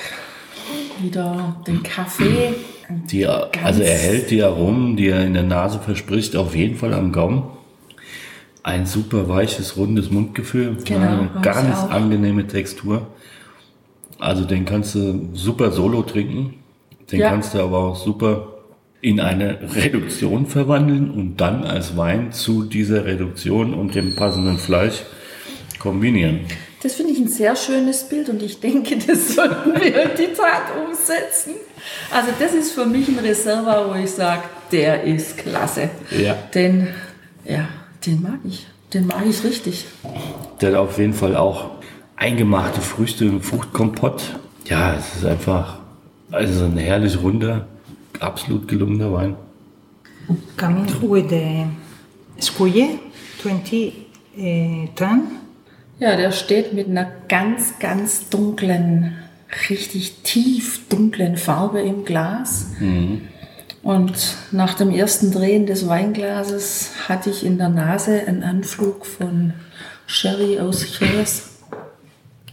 wieder 1.00 1.56
den 1.66 1.84
Kaffee. 1.84 2.54
Die, 2.88 3.26
also 3.26 3.82
er 3.82 3.96
hält 3.96 4.30
die 4.30 4.42
Aromen, 4.42 4.96
die 4.96 5.08
er 5.08 5.24
in 5.24 5.34
der 5.34 5.44
Nase 5.44 5.78
verspricht, 5.78 6.34
auf 6.34 6.56
jeden 6.56 6.76
Fall 6.76 6.94
am 6.94 7.12
Gaumen. 7.12 7.44
Ein 8.64 8.86
super 8.86 9.28
weiches, 9.28 9.76
rundes 9.76 10.10
Mundgefühl. 10.10 10.78
Genau, 10.84 11.06
eine 11.06 11.30
ganz 11.42 11.78
angenehme 11.90 12.46
Textur. 12.48 13.06
Also 14.18 14.44
den 14.44 14.64
kannst 14.64 14.96
du 14.96 15.28
super 15.32 15.70
solo 15.70 16.02
trinken. 16.02 16.54
Den 17.12 17.20
Ja. 17.20 17.30
kannst 17.30 17.54
du 17.54 17.60
aber 17.60 17.78
auch 17.78 17.96
super 17.96 18.57
in 19.00 19.20
eine 19.20 19.58
Reduktion 19.74 20.46
verwandeln 20.46 21.10
und 21.10 21.36
dann 21.36 21.64
als 21.64 21.96
Wein 21.96 22.32
zu 22.32 22.64
dieser 22.64 23.04
Reduktion 23.04 23.74
und 23.74 23.94
dem 23.94 24.16
passenden 24.16 24.58
Fleisch 24.58 25.02
kombinieren. 25.78 26.40
Das 26.82 26.94
finde 26.94 27.12
ich 27.12 27.18
ein 27.18 27.28
sehr 27.28 27.56
schönes 27.56 28.08
Bild 28.08 28.28
und 28.28 28.42
ich 28.42 28.60
denke, 28.60 28.96
das 29.06 29.34
sollten 29.34 29.74
wir 29.74 30.02
in 30.02 30.10
die 30.16 30.32
Tat 30.32 30.62
umsetzen. 30.86 31.54
Also 32.12 32.30
das 32.38 32.54
ist 32.54 32.72
für 32.72 32.86
mich 32.86 33.08
ein 33.08 33.18
Reserva, 33.18 33.88
wo 33.88 33.94
ich 33.94 34.10
sage, 34.10 34.42
der 34.72 35.04
ist 35.04 35.38
klasse. 35.38 35.90
Ja. 36.10 36.34
Den, 36.54 36.88
ja, 37.44 37.68
den 38.06 38.22
mag 38.22 38.40
ich. 38.44 38.66
Den 38.94 39.06
mag 39.06 39.24
ich 39.28 39.44
richtig. 39.44 39.84
Der 40.60 40.70
hat 40.70 40.76
auf 40.76 40.98
jeden 40.98 41.14
Fall 41.14 41.36
auch 41.36 41.70
eingemachte 42.16 42.80
Früchte, 42.80 43.24
ein 43.26 43.42
Fruchtkompott. 43.42 44.38
Ja, 44.64 44.94
es 44.94 45.16
ist 45.16 45.24
einfach 45.24 45.78
also 46.30 46.64
ein 46.64 46.76
herrlich 46.76 47.20
runder, 47.20 47.66
absolut 48.20 48.68
gelungener 48.68 49.12
Wein. 49.12 49.36
Coming 50.56 50.86
with 51.02 51.30
the 51.30 51.64
Scuye 52.40 52.98
2010, 53.42 53.92
Ja, 55.98 56.16
der 56.16 56.32
steht 56.32 56.74
mit 56.74 56.88
einer 56.88 57.10
ganz, 57.28 57.78
ganz 57.78 58.28
dunklen, 58.28 59.16
richtig 59.70 60.22
tief 60.22 60.88
dunklen 60.88 61.36
Farbe 61.36 61.80
im 61.80 62.04
Glas. 62.04 62.66
Und 63.82 64.36
nach 64.52 64.74
dem 64.74 64.90
ersten 64.90 65.32
Drehen 65.32 65.66
des 65.66 65.88
Weinglases 65.88 66.90
hatte 67.08 67.30
ich 67.30 67.44
in 67.44 67.58
der 67.58 67.68
Nase 67.70 68.22
einen 68.26 68.42
Anflug 68.42 69.06
von 69.06 69.54
Sherry 70.06 70.58
aus 70.60 70.98
Jerez. 70.98 71.58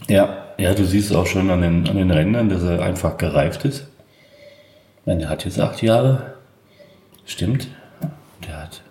Ja, 0.08 0.46
ja, 0.58 0.72
du 0.72 0.84
siehst 0.86 1.14
auch 1.14 1.26
schon 1.26 1.50
an 1.50 1.60
den, 1.60 1.88
an 1.88 1.96
den 1.96 2.10
Rändern, 2.10 2.48
dass 2.48 2.62
er 2.62 2.80
einfach 2.82 3.18
gereift 3.18 3.64
ist. 3.64 3.86
Meine, 5.06 5.20
der 5.20 5.28
hat 5.30 5.44
jetzt 5.46 5.58
acht 5.58 5.80
Jahre. 5.82 6.34
Stimmt. 7.24 7.68
Der 8.46 8.62
hat. 8.62 8.82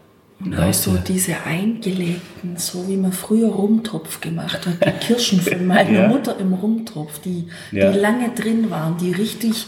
Und 0.43 0.57
auch 0.57 0.74
so 0.74 0.98
diese 0.98 1.36
eingelegten, 1.45 2.57
so 2.57 2.88
wie 2.89 2.98
man 2.98 3.12
früher 3.13 3.50
Rumtopf 3.50 4.19
gemacht 4.19 4.65
hat, 4.65 4.86
die 4.86 5.05
Kirschen 5.05 5.39
von 5.39 5.65
meiner 5.67 5.91
Ja. 6.03 6.07
Mutter 6.07 6.38
im 6.39 6.53
Rumtopf, 6.53 7.19
die, 7.19 7.48
Ja. 7.72 7.91
die 7.91 8.00
lange 8.00 8.29
drin 8.36 8.69
waren, 8.69 8.98
die 8.98 9.12
richtig 9.12 9.67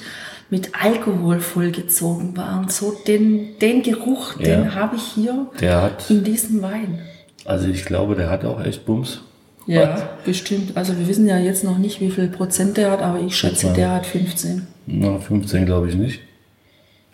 mit 0.49 0.71
Alkohol 0.81 1.39
vollgezogen 1.39 2.35
waren. 2.35 2.69
So 2.69 2.93
den, 3.07 3.57
den 3.59 3.81
Geruch, 3.83 4.39
Ja. 4.39 4.45
den 4.45 4.75
habe 4.75 4.95
ich 4.97 5.03
hier 5.03 5.47
hat, 5.61 6.09
in 6.09 6.23
diesem 6.23 6.61
Wein. 6.61 6.99
also 7.45 7.67
ich 7.67 7.85
glaube, 7.85 8.15
der 8.15 8.29
hat 8.29 8.43
auch 8.45 8.61
echt 8.63 8.85
Bums. 8.85 9.21
Ja, 9.65 10.09
bestimmt. 10.25 10.75
Also 10.77 10.97
wir 10.97 11.07
wissen 11.09 11.27
ja 11.27 11.37
jetzt 11.37 11.65
noch 11.65 11.77
nicht, 11.77 11.99
wie 11.99 12.09
viel 12.09 12.29
Prozent 12.29 12.77
der 12.77 12.91
hat, 12.91 13.01
aber 13.01 13.19
ich 13.19 13.35
schätze, 13.35 13.73
der 13.73 13.91
hat 13.91 14.05
15. 14.05 14.65
Na, 14.85 15.19
15 15.19 15.65
glaube 15.65 15.89
ich 15.89 15.95
nicht. 15.95 16.21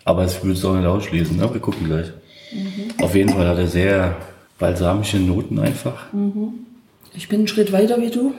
Aber 0.04 0.24
es 0.24 0.42
würde 0.42 0.52
es 0.52 0.64
auch 0.64 0.74
nicht 0.74 0.86
ausschließen, 0.86 1.36
ne? 1.36 1.52
wir 1.52 1.60
gucken 1.60 1.86
gleich. 1.86 2.12
Auf 3.00 3.14
jeden 3.14 3.30
Fall 3.30 3.48
hat 3.48 3.58
er 3.58 3.66
sehr 3.66 4.16
balsamische 4.58 5.18
Noten 5.18 5.58
einfach. 5.58 6.06
Ich 7.14 7.28
bin 7.28 7.40
einen 7.40 7.48
Schritt 7.48 7.72
weiter 7.72 8.00
wie 8.00 8.10
du. 8.10 8.34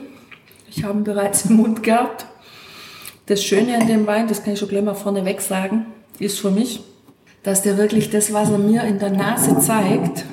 Ich 0.70 0.84
habe 0.84 0.98
ihn 0.98 1.04
bereits 1.04 1.46
im 1.46 1.56
Mund 1.56 1.82
gehabt. 1.82 2.26
Das 3.26 3.42
Schöne 3.42 3.76
an 3.78 3.86
dem 3.88 4.06
Wein, 4.06 4.28
das 4.28 4.44
kann 4.44 4.52
ich 4.54 4.58
schon 4.60 4.68
gleich 4.68 4.84
mal 4.84 4.94
vorneweg 4.94 5.40
sagen, 5.40 5.86
ist 6.18 6.38
für 6.38 6.50
mich, 6.50 6.80
dass 7.42 7.62
der 7.62 7.76
wirklich 7.76 8.10
das, 8.10 8.32
was 8.32 8.50
er 8.50 8.58
mir 8.58 8.84
in 8.84 8.98
der 8.98 9.10
Nase 9.10 9.58
zeigt, 9.58 10.24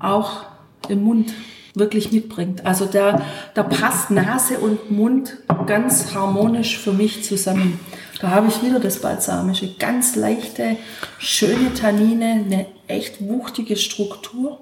auch 0.00 0.44
im 0.88 1.02
Mund 1.02 1.32
wirklich 1.74 2.12
mitbringt. 2.12 2.64
Also 2.64 2.86
da, 2.86 3.22
da 3.54 3.62
passt 3.62 4.10
Nase 4.10 4.58
und 4.58 4.90
Mund 4.90 5.38
ganz 5.66 6.14
harmonisch 6.14 6.78
für 6.78 6.92
mich 6.92 7.24
zusammen. 7.24 7.80
Da 8.20 8.30
habe 8.30 8.48
ich 8.48 8.62
wieder 8.62 8.80
das 8.80 9.00
Balsamische, 9.00 9.74
ganz 9.78 10.16
leichte, 10.16 10.76
schöne 11.18 11.74
Tannine, 11.74 12.44
eine 12.44 12.66
echt 12.86 13.20
wuchtige 13.20 13.76
Struktur. 13.76 14.60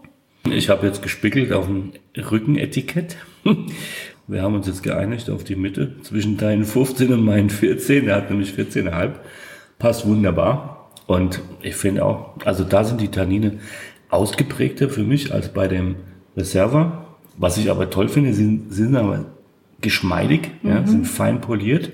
Ich 0.50 0.68
habe 0.68 0.86
jetzt 0.86 1.02
gespickelt 1.02 1.52
auf 1.52 1.66
dem 1.66 1.92
Rückenetikett. 2.16 3.16
Wir 4.28 4.42
haben 4.42 4.54
uns 4.54 4.66
jetzt 4.66 4.82
geeinigt 4.82 5.28
auf 5.30 5.44
die 5.44 5.56
Mitte 5.56 5.96
zwischen 6.02 6.36
deinen 6.36 6.64
15 6.64 7.12
und 7.12 7.24
meinen 7.24 7.50
14. 7.50 8.08
Er 8.08 8.16
hat 8.16 8.30
nämlich 8.30 8.50
14,5. 8.50 9.10
Passt 9.78 10.06
wunderbar. 10.06 10.90
Und 11.06 11.40
ich 11.60 11.74
finde 11.74 12.04
auch, 12.04 12.36
also 12.44 12.64
da 12.64 12.84
sind 12.84 13.00
die 13.00 13.10
Tannine 13.10 13.58
ausgeprägter 14.08 14.88
für 14.88 15.02
mich 15.02 15.34
als 15.34 15.52
bei 15.52 15.68
dem 15.68 15.96
Reserva. 16.36 17.01
Was 17.36 17.56
ich 17.56 17.70
aber 17.70 17.90
toll 17.90 18.08
finde, 18.08 18.34
sie 18.34 18.60
sind 18.68 18.96
aber 18.96 19.24
geschmeidig, 19.80 20.50
ja, 20.62 20.86
sind 20.86 21.06
fein 21.06 21.40
poliert. 21.40 21.90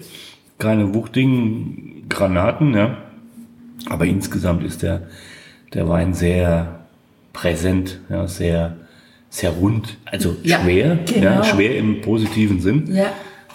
Keine 0.59 0.95
wuchtigen 0.95 2.05
Granaten, 2.09 2.75
ja. 2.75 2.99
Aber 3.89 4.05
insgesamt 4.07 4.65
ist 4.65 4.83
der, 4.83 5.03
der 5.73 5.89
Wein 5.89 6.15
sehr 6.15 6.81
präsent, 7.33 8.01
ja, 8.11 8.27
sehr, 8.27 8.77
sehr 9.31 9.51
rund, 9.51 9.97
also 10.05 10.37
Ja, 10.43 10.61
schwer, 10.61 10.99
genau. 11.07 11.21
ja, 11.21 11.45
schwer 11.45 11.77
im 11.79 12.01
positiven 12.01 12.61
Sinn. 12.61 12.95
Ja. 12.95 13.13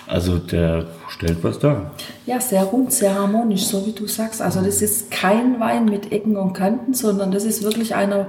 Also 0.07 0.37
der 0.37 0.87
stellt 1.09 1.43
was 1.43 1.59
dar. 1.59 1.91
Ja, 2.25 2.39
sehr 2.39 2.63
rund, 2.63 2.91
sehr 2.91 3.15
harmonisch, 3.15 3.65
so 3.65 3.85
wie 3.85 3.93
du 3.93 4.07
sagst. 4.07 4.41
Also 4.41 4.61
das 4.61 4.81
ist 4.81 5.11
kein 5.11 5.59
Wein 5.59 5.85
mit 5.85 6.11
Ecken 6.11 6.37
und 6.37 6.53
Kanten, 6.53 6.93
sondern 6.93 7.31
das 7.31 7.45
ist 7.45 7.63
wirklich 7.63 7.95
einer, 7.95 8.27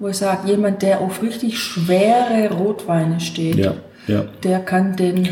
wo 0.00 0.08
ich 0.08 0.16
sage, 0.16 0.48
jemand, 0.48 0.82
der 0.82 1.00
auf 1.00 1.22
richtig 1.22 1.58
schwere 1.58 2.50
Rotweine 2.52 3.20
steht, 3.20 3.54
Ja, 3.56 3.74
ja, 4.08 4.24
der 4.42 4.58
kann 4.60 4.96
den 4.96 5.28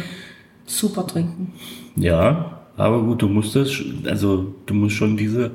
super 0.66 1.04
trinken. 1.07 1.52
ja, 1.96 2.61
aber 2.76 3.02
gut, 3.02 3.22
du 3.22 3.28
musst 3.28 3.57
das, 3.57 3.72
also 4.07 4.54
du 4.66 4.74
musst 4.74 4.94
schon 4.94 5.16
diese 5.16 5.50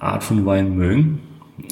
Art 0.00 0.24
von 0.24 0.44
Wein 0.46 0.74
mögen. 0.76 1.20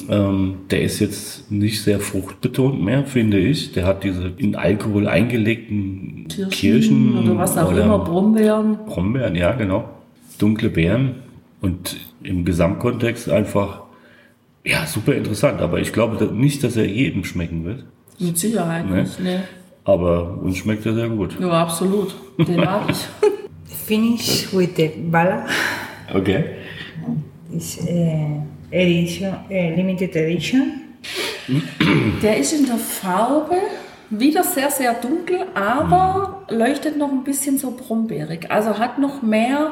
Ähm, 0.07 0.59
der 0.69 0.83
ist 0.83 0.99
jetzt 0.99 1.51
nicht 1.51 1.81
sehr 1.81 1.99
fruchtbetont 1.99 2.81
mehr, 2.81 3.03
finde 3.05 3.39
ich. 3.39 3.73
Der 3.73 3.85
hat 3.85 4.03
diese 4.05 4.31
in 4.37 4.55
Alkohol 4.55 5.07
eingelegten 5.07 6.27
Kirschen, 6.51 7.17
oder 7.17 7.37
was 7.39 7.57
auch 7.57 7.71
oder 7.71 7.83
immer, 7.83 7.99
Brombeeren. 7.99 8.77
Brombeeren, 8.85 9.35
ja, 9.35 9.51
genau. 9.53 9.89
Dunkle 10.37 10.69
Beeren 10.69 11.15
und 11.59 11.97
im 12.23 12.45
Gesamtkontext 12.45 13.29
einfach, 13.29 13.81
ja, 14.65 14.85
super 14.85 15.13
interessant. 15.15 15.61
Aber 15.61 15.79
ich 15.79 15.93
glaube 15.93 16.23
nicht, 16.33 16.63
dass 16.63 16.75
er 16.77 16.85
jedem 16.85 17.23
schmecken 17.23 17.65
wird. 17.65 17.85
Mit 18.19 18.37
Sicherheit 18.37 18.89
Ne? 18.89 19.01
nicht. 19.03 19.19
Nee. 19.19 19.39
Aber 19.85 20.37
uns 20.41 20.57
schmeckt 20.57 20.85
er 20.85 20.93
sehr 20.93 21.09
gut. 21.09 21.37
Ja, 21.39 21.49
absolut. 21.49 22.13
Den 22.37 22.57
mag 22.57 22.89
ich. 22.89 23.07
Finish 23.85 24.53
with 24.53 24.69
the 24.75 24.89
Bala 25.09 25.45
Okay. 26.13 26.43
is 27.55 27.79
uh, 27.81 28.41
edition, 28.71 29.33
uh, 29.49 29.75
limited 29.75 30.15
edition. 30.15 30.81
Der 32.21 32.37
ist 32.37 32.53
in 32.53 32.65
der 32.67 32.77
Farbe 32.77 33.55
wieder 34.11 34.43
sehr, 34.43 34.69
sehr 34.69 34.93
dunkel, 34.95 35.39
aber 35.55 36.43
leuchtet 36.49 36.97
noch 36.97 37.09
ein 37.11 37.23
bisschen 37.23 37.57
so 37.57 37.71
brombeerig. 37.71 38.51
Also 38.51 38.77
hat 38.77 38.99
noch 38.99 39.21
mehr 39.21 39.71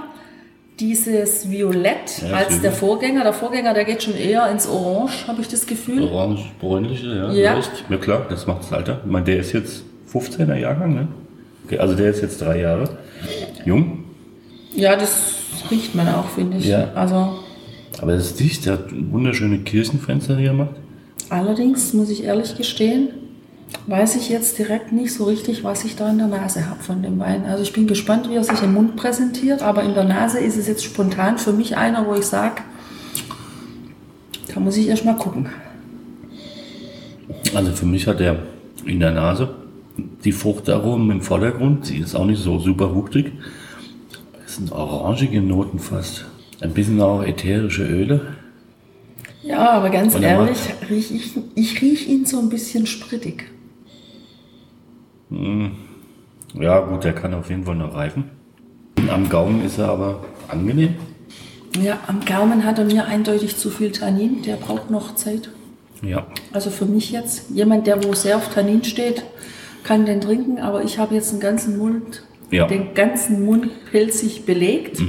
dieses 0.80 1.50
Violett 1.50 2.22
Ja, 2.22 2.36
als 2.38 2.62
der 2.62 2.72
Vorgänger. 2.72 3.24
Der 3.24 3.34
Vorgänger, 3.34 3.74
der 3.74 3.86
geht 3.86 4.04
schon 4.04 4.16
eher 4.16 4.50
ins 4.52 4.68
Orange, 4.68 5.28
habe 5.28 5.42
ich 5.42 5.48
das 5.48 5.66
Gefühl. 5.66 6.04
Orange-bräunliche, 6.04 7.08
ja. 7.08 7.32
Ja. 7.32 7.54
Leicht. 7.56 7.72
Ja 7.90 7.98
klar, 7.98 8.26
das 8.30 8.46
macht 8.48 8.62
das 8.64 8.74
Alter. 8.74 9.02
Ich 9.06 9.12
meine, 9.12 9.26
der 9.26 9.38
ist 9.40 9.54
jetzt 9.54 9.84
15er 10.14 10.56
Jahrgang, 10.56 10.94
ne? 10.94 11.08
Okay, 11.66 11.80
also 11.80 11.96
der 11.96 12.12
ist 12.12 12.22
jetzt 12.22 12.40
drei 12.42 12.62
Jahre 12.62 12.98
jung. 13.66 14.04
Ja, 14.74 14.96
das 14.96 15.34
riecht 15.72 15.96
man 15.96 16.08
auch, 16.10 16.30
finde 16.30 16.58
ich. 16.58 16.66
Ja. 16.66 16.92
Also 16.94 17.40
Aber 18.02 18.14
das 18.14 18.28
ist 18.28 18.40
dicht, 18.40 18.66
der 18.66 18.74
hat 18.74 18.86
wunderschöne 18.92 19.60
Kirchenfenster 19.60 20.38
hier 20.38 20.50
gemacht. 20.52 20.76
allerdings, 21.30 21.94
muss 21.94 22.10
ich 22.10 22.24
ehrlich 22.24 22.56
gestehen, 22.56 23.10
weiß 23.88 24.18
ich 24.18 24.28
jetzt 24.30 24.58
direkt 24.58 24.92
nicht 24.92 25.14
so 25.14 25.24
richtig, 25.24 25.64
was 25.64 25.86
ich 25.86 25.96
da 25.96 26.10
in 26.10 26.18
der 26.18 26.28
Nase 26.28 26.70
habe 26.70 26.84
von 26.84 27.02
dem 27.02 27.20
Wein. 27.20 27.46
Also 27.46 27.64
ich 27.64 27.72
bin 27.72 27.88
gespannt, 27.88 28.30
wie 28.30 28.36
er 28.36 28.44
sich 28.44 28.62
im 28.62 28.74
Mund 28.74 28.98
präsentiert, 28.98 29.64
aber 29.64 29.84
in 29.84 29.94
der 29.94 30.04
Nase 30.04 30.40
ist 30.40 30.58
es 30.58 30.68
jetzt 30.68 30.84
spontan 30.84 31.38
für 31.38 31.54
mich 31.54 31.78
einer, 31.78 32.06
wo 32.06 32.14
ich 32.14 32.26
sage, 32.26 32.62
da 34.54 34.60
muss 34.60 34.76
ich 34.76 34.88
erst 34.90 35.06
mal 35.06 35.16
gucken. 35.16 35.48
Also 37.56 37.72
für 37.72 37.86
mich 37.86 38.08
hat 38.08 38.20
er 38.20 38.40
in 38.86 39.00
der 39.00 39.12
Nase 39.12 39.56
die 40.26 40.34
Fruchtaromen 40.34 41.10
im 41.12 41.22
Vordergrund. 41.22 41.86
Sie 41.86 41.98
ist 41.98 42.14
auch 42.14 42.26
nicht 42.26 42.42
so 42.42 42.60
super 42.60 42.94
wuchtig. 42.94 43.32
Es 44.46 44.58
sind 44.58 44.72
orangige 44.72 45.42
Noten 45.42 45.80
fast. 45.80 46.26
Ein 46.60 46.74
bisschen 46.74 47.02
auch 47.02 47.24
ätherische 47.24 47.86
Öle. 47.86 48.34
Ja, 49.44 49.70
aber 49.72 49.90
ganz 49.92 50.14
ehrlich, 50.16 50.58
riech 50.90 51.12
ich, 51.12 51.38
ich 51.56 51.82
rieche 51.82 52.10
ihn 52.10 52.26
so 52.26 52.40
ein 52.40 52.50
bisschen 52.50 52.86
sprittig. 52.86 53.46
Ja 55.30 56.80
gut, 56.80 57.04
der 57.04 57.14
kann 57.14 57.34
auf 57.34 57.50
jeden 57.50 57.66
Fall 57.66 57.76
noch 57.76 57.94
reifen. 57.96 58.26
Am 59.10 59.30
Gaumen 59.30 59.64
ist 59.64 59.78
er 59.78 59.90
aber 59.90 60.24
angenehm. 60.48 60.96
Ja, 61.82 62.00
am 62.08 62.24
Gaumen 62.26 62.64
hat 62.66 62.80
er 62.80 62.86
mir 62.86 63.06
eindeutig 63.06 63.58
zu 63.58 63.70
viel 63.70 63.92
Tannin, 63.92 64.42
der 64.44 64.56
braucht 64.56 64.90
noch 64.90 65.16
Zeit. 65.16 65.50
Ja, 66.02 66.28
Also 66.54 66.70
für 66.70 66.86
mich 66.86 67.12
jetzt, 67.12 67.50
jemand, 67.50 67.88
der 67.88 68.04
wo 68.04 68.14
sehr 68.14 68.38
auf 68.38 68.54
Tannin 68.54 68.84
steht, 68.84 69.24
kann 69.84 70.06
den 70.06 70.22
trinken, 70.22 70.60
aber 70.60 70.84
ich 70.84 70.98
habe 71.00 71.16
jetzt 71.16 71.32
den 71.34 71.40
ganzen 71.40 71.78
Mund, 71.78 72.24
Ja. 72.52 72.68
den 72.68 72.94
ganzen 72.94 73.46
Mund 73.46 73.70
pilzig 73.92 74.46
belegt. 74.46 75.02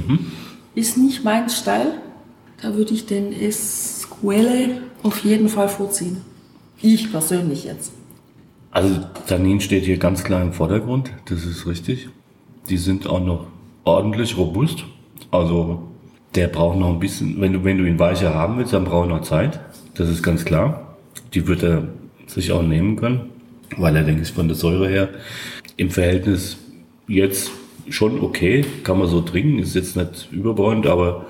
Ist 0.75 0.97
nicht 0.97 1.23
mein 1.23 1.49
Style. 1.49 1.93
Da 2.61 2.75
würde 2.75 2.93
ich 2.93 3.05
den 3.05 3.31
Esquelle 3.31 4.81
auf 5.03 5.23
jeden 5.23 5.47
Fall 5.49 5.69
vorziehen. 5.69 6.17
Ich 6.81 7.11
persönlich 7.11 7.63
jetzt. 7.63 7.93
Also 8.71 8.99
Tannin 9.27 9.61
steht 9.61 9.85
hier 9.85 9.97
ganz 9.97 10.23
klar 10.23 10.41
im 10.41 10.53
Vordergrund, 10.53 11.11
das 11.25 11.45
ist 11.45 11.65
richtig. 11.65 12.09
Die 12.69 12.77
sind 12.77 13.07
auch 13.07 13.23
noch 13.23 13.47
ordentlich 13.83 14.37
robust. 14.37 14.85
Also 15.31 15.89
der 16.35 16.47
braucht 16.47 16.77
noch 16.77 16.89
ein 16.89 16.99
bisschen, 16.99 17.41
wenn 17.41 17.53
du, 17.53 17.63
wenn 17.63 17.79
du 17.79 17.85
ihn 17.85 17.97
weicher 17.97 18.33
haben 18.33 18.57
willst, 18.57 18.73
dann 18.73 18.85
braucht 18.85 19.09
er 19.09 19.17
noch 19.17 19.23
Zeit. 19.23 19.59
Das 19.95 20.07
ist 20.07 20.21
ganz 20.21 20.45
klar. 20.45 20.97
Die 21.33 21.47
wird 21.47 21.63
er 21.63 21.87
sich 22.27 22.51
auch 22.51 22.61
nehmen 22.61 22.95
können, 22.95 23.31
weil 23.77 23.95
er, 23.95 24.03
denke 24.03 24.21
ich, 24.21 24.31
von 24.31 24.47
der 24.47 24.55
Säure 24.55 24.87
her 24.87 25.09
im 25.77 25.89
Verhältnis 25.89 26.57
jetzt 27.07 27.51
schon 27.89 28.19
okay, 28.21 28.65
kann 28.83 28.99
man 28.99 29.07
so 29.07 29.21
trinken, 29.21 29.57
ist 29.57 29.73
jetzt 29.73 29.95
nicht 29.95 30.29
überbordend, 30.31 30.85
aber 30.85 31.25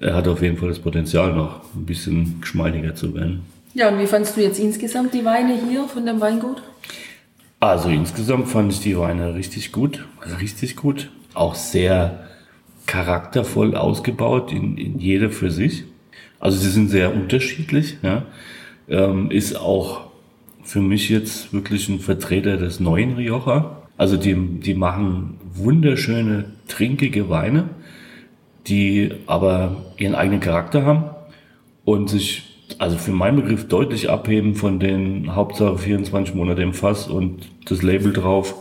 er 0.00 0.14
hat 0.14 0.26
auf 0.26 0.42
jeden 0.42 0.56
Fall 0.56 0.68
das 0.68 0.80
Potenzial 0.80 1.32
noch 1.32 1.60
ein 1.74 1.86
bisschen 1.86 2.40
geschmeidiger 2.40 2.94
zu 2.94 3.14
werden. 3.14 3.42
Ja, 3.76 3.90
und 3.90 3.98
wie 3.98 4.06
fandst 4.06 4.38
du 4.38 4.40
jetzt 4.40 4.58
insgesamt 4.58 5.12
die 5.12 5.26
Weine 5.26 5.54
hier 5.68 5.84
von 5.84 6.06
dem 6.06 6.18
Weingut? 6.18 6.62
Also 7.60 7.90
insgesamt 7.90 8.48
fand 8.48 8.72
ich 8.72 8.80
die 8.80 8.96
Weine 8.96 9.34
richtig 9.34 9.70
gut, 9.70 10.06
richtig 10.40 10.76
gut. 10.76 11.10
Auch 11.34 11.54
sehr 11.54 12.26
charaktervoll 12.86 13.76
ausgebaut, 13.76 14.50
in, 14.50 14.78
in 14.78 14.98
jeder 14.98 15.28
für 15.28 15.50
sich. 15.50 15.84
Also 16.40 16.56
sie 16.56 16.70
sind 16.70 16.88
sehr 16.88 17.14
unterschiedlich. 17.14 17.98
Ja. 18.02 18.24
Ähm, 18.88 19.30
ist 19.30 19.56
auch 19.56 20.06
für 20.62 20.80
mich 20.80 21.10
jetzt 21.10 21.52
wirklich 21.52 21.90
ein 21.90 22.00
Vertreter 22.00 22.56
des 22.56 22.80
neuen 22.80 23.16
Rioja. 23.16 23.82
Also 23.98 24.16
die, 24.16 24.34
die 24.34 24.72
machen 24.72 25.38
wunderschöne, 25.52 26.46
trinkige 26.66 27.28
Weine, 27.28 27.68
die 28.68 29.12
aber 29.26 29.76
ihren 29.98 30.14
eigenen 30.14 30.40
Charakter 30.40 30.86
haben 30.86 31.10
und 31.84 32.08
sich 32.08 32.45
also 32.78 32.96
für 32.96 33.12
meinen 33.12 33.36
Begriff 33.36 33.68
deutlich 33.68 34.10
abheben 34.10 34.54
von 34.54 34.78
den 34.78 35.34
Hauptsache 35.34 35.78
24 35.78 36.34
Monate 36.34 36.62
im 36.62 36.74
Fass 36.74 37.08
und 37.08 37.48
das 37.68 37.82
Label 37.82 38.12
drauf 38.12 38.54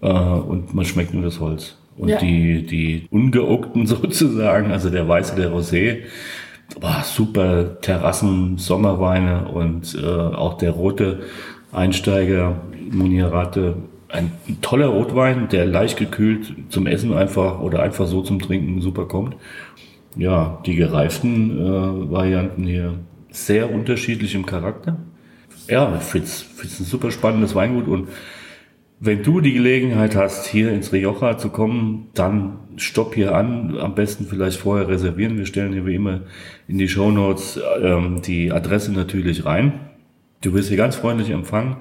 äh, 0.00 0.08
und 0.08 0.74
man 0.74 0.84
schmeckt 0.84 1.14
nur 1.14 1.22
das 1.22 1.40
Holz. 1.40 1.76
Und 1.96 2.08
ja. 2.08 2.18
die, 2.18 2.64
die 2.64 3.06
ungeockten 3.10 3.86
sozusagen, 3.86 4.70
also 4.70 4.90
der 4.90 5.08
Weiße, 5.08 5.36
der 5.36 5.52
Rosé, 5.52 6.02
war 6.80 7.04
super 7.04 7.80
Terrassen, 7.80 8.58
Sommerweine 8.58 9.48
und 9.48 9.96
äh, 10.00 10.06
auch 10.06 10.54
der 10.54 10.72
rote 10.72 11.20
Einsteiger 11.72 12.56
Munirate, 12.90 13.76
ein 14.08 14.32
toller 14.62 14.86
Rotwein, 14.86 15.48
der 15.48 15.66
leicht 15.66 15.98
gekühlt 15.98 16.54
zum 16.68 16.86
Essen 16.86 17.12
einfach 17.12 17.60
oder 17.60 17.82
einfach 17.82 18.06
so 18.06 18.22
zum 18.22 18.38
Trinken 18.38 18.80
super 18.80 19.06
kommt. 19.06 19.36
Ja, 20.16 20.60
die 20.64 20.76
gereiften 20.76 21.58
äh, 21.58 22.10
Varianten 22.10 22.64
hier 22.64 22.94
sehr 23.34 23.70
unterschiedlich 23.70 24.34
im 24.34 24.46
Charakter. 24.46 24.98
Ja, 25.68 25.96
ich 25.96 26.04
finde 26.04 26.26
ein 26.26 26.84
super 26.84 27.10
spannendes 27.10 27.54
Weingut 27.54 27.88
und 27.88 28.08
wenn 29.00 29.22
du 29.22 29.40
die 29.40 29.52
Gelegenheit 29.52 30.16
hast, 30.16 30.46
hier 30.46 30.70
ins 30.72 30.92
Rioja 30.92 31.36
zu 31.36 31.50
kommen, 31.50 32.08
dann 32.14 32.58
stopp 32.76 33.14
hier 33.14 33.34
an. 33.34 33.76
Am 33.78 33.94
besten 33.94 34.24
vielleicht 34.24 34.58
vorher 34.58 34.88
reservieren. 34.88 35.36
Wir 35.36 35.46
stellen 35.46 35.72
hier 35.72 35.84
wie 35.84 35.96
immer 35.96 36.20
in 36.68 36.78
die 36.78 36.88
Show 36.88 37.10
Notes 37.10 37.60
ähm, 37.82 38.22
die 38.22 38.52
Adresse 38.52 38.92
natürlich 38.92 39.44
rein. 39.44 39.80
Du 40.40 40.54
wirst 40.54 40.68
hier 40.68 40.78
ganz 40.78 40.96
freundlich 40.96 41.30
empfangen. 41.30 41.78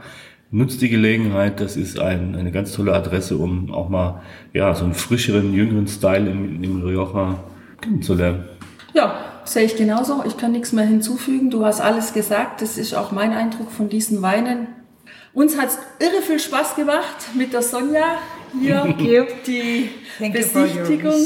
Nutzt 0.52 0.82
die 0.82 0.90
Gelegenheit. 0.90 1.62
Das 1.62 1.78
ist 1.78 2.00
ein, 2.00 2.36
eine 2.36 2.52
ganz 2.52 2.74
tolle 2.74 2.94
Adresse, 2.94 3.38
um 3.38 3.72
auch 3.72 3.90
mal 3.90 4.22
ja 4.54 4.74
so 4.74 4.84
einen 4.84 4.94
frischeren, 4.94 5.54
jüngeren 5.54 5.88
Style 5.88 6.30
im, 6.30 6.64
im 6.64 6.82
Rioja 6.82 7.40
kennenzulernen. 7.80 8.46
Ja, 8.94 9.33
sehe 9.46 9.64
ich 9.64 9.76
genauso. 9.76 10.24
Ich 10.26 10.38
kann 10.38 10.52
nichts 10.52 10.72
mehr 10.72 10.86
hinzufügen. 10.86 11.50
Du 11.50 11.66
hast 11.66 11.82
alles 11.82 12.14
gesagt. 12.14 12.62
Das 12.62 12.78
ist 12.78 12.94
auch 12.94 13.12
mein 13.12 13.34
Eindruck 13.34 13.72
von 13.72 13.90
diesen 13.90 14.22
Weinen. 14.22 14.68
Uns 15.34 15.58
hat 15.58 15.70
es 15.70 15.78
irre 16.00 16.22
viel 16.22 16.40
Spaß 16.40 16.76
gemacht 16.76 17.16
mit 17.34 17.54
der 17.54 17.64
Sonja 17.64 18.18
hier 18.60 18.96
die 19.48 19.90
Besichtigung, 20.20 21.26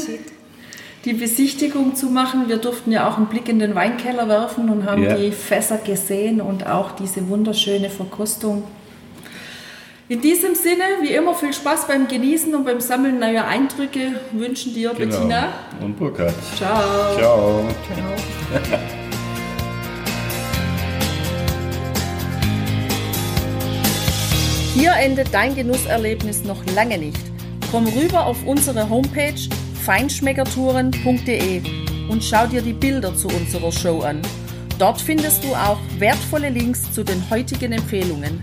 die 1.04 1.12
Besichtigung 1.12 1.94
zu 1.94 2.06
machen. 2.06 2.48
Wir 2.48 2.56
durften 2.56 2.90
ja 2.90 3.08
auch 3.08 3.18
einen 3.18 3.26
Blick 3.26 3.48
in 3.48 3.58
den 3.58 3.74
Weinkeller 3.74 4.28
werfen 4.28 4.70
und 4.70 4.86
haben 4.86 5.02
yeah. 5.02 5.14
die 5.14 5.30
Fässer 5.30 5.78
gesehen 5.78 6.40
und 6.40 6.66
auch 6.66 6.92
diese 6.92 7.28
wunderschöne 7.28 7.90
Verkostung. 7.90 8.64
In 10.10 10.22
diesem 10.22 10.54
Sinne, 10.54 10.84
wie 11.02 11.12
immer, 11.12 11.34
viel 11.34 11.52
Spaß 11.52 11.86
beim 11.86 12.08
Genießen 12.08 12.54
und 12.54 12.64
beim 12.64 12.80
Sammeln 12.80 13.18
neuer 13.18 13.44
Eindrücke 13.44 14.18
wünschen 14.32 14.72
dir 14.72 14.94
genau. 14.94 15.14
Bettina 15.14 15.52
und 15.82 15.98
Burkhard. 15.98 16.32
Ciao. 16.56 17.14
Ciao. 17.18 17.68
Ciao. 17.94 18.08
Hier 24.74 24.92
endet 24.92 25.34
dein 25.34 25.54
Genusserlebnis 25.54 26.42
noch 26.42 26.64
lange 26.74 26.96
nicht. 26.96 27.20
Komm 27.70 27.86
rüber 27.88 28.24
auf 28.24 28.46
unsere 28.46 28.88
Homepage 28.88 29.34
feinschmeckertouren.de 29.84 31.60
und 32.08 32.24
schau 32.24 32.46
dir 32.46 32.62
die 32.62 32.72
Bilder 32.72 33.14
zu 33.14 33.28
unserer 33.28 33.70
Show 33.70 34.00
an. 34.00 34.22
Dort 34.78 35.02
findest 35.02 35.44
du 35.44 35.48
auch 35.48 35.80
wertvolle 35.98 36.48
Links 36.48 36.90
zu 36.92 37.04
den 37.04 37.28
heutigen 37.28 37.72
Empfehlungen. 37.72 38.42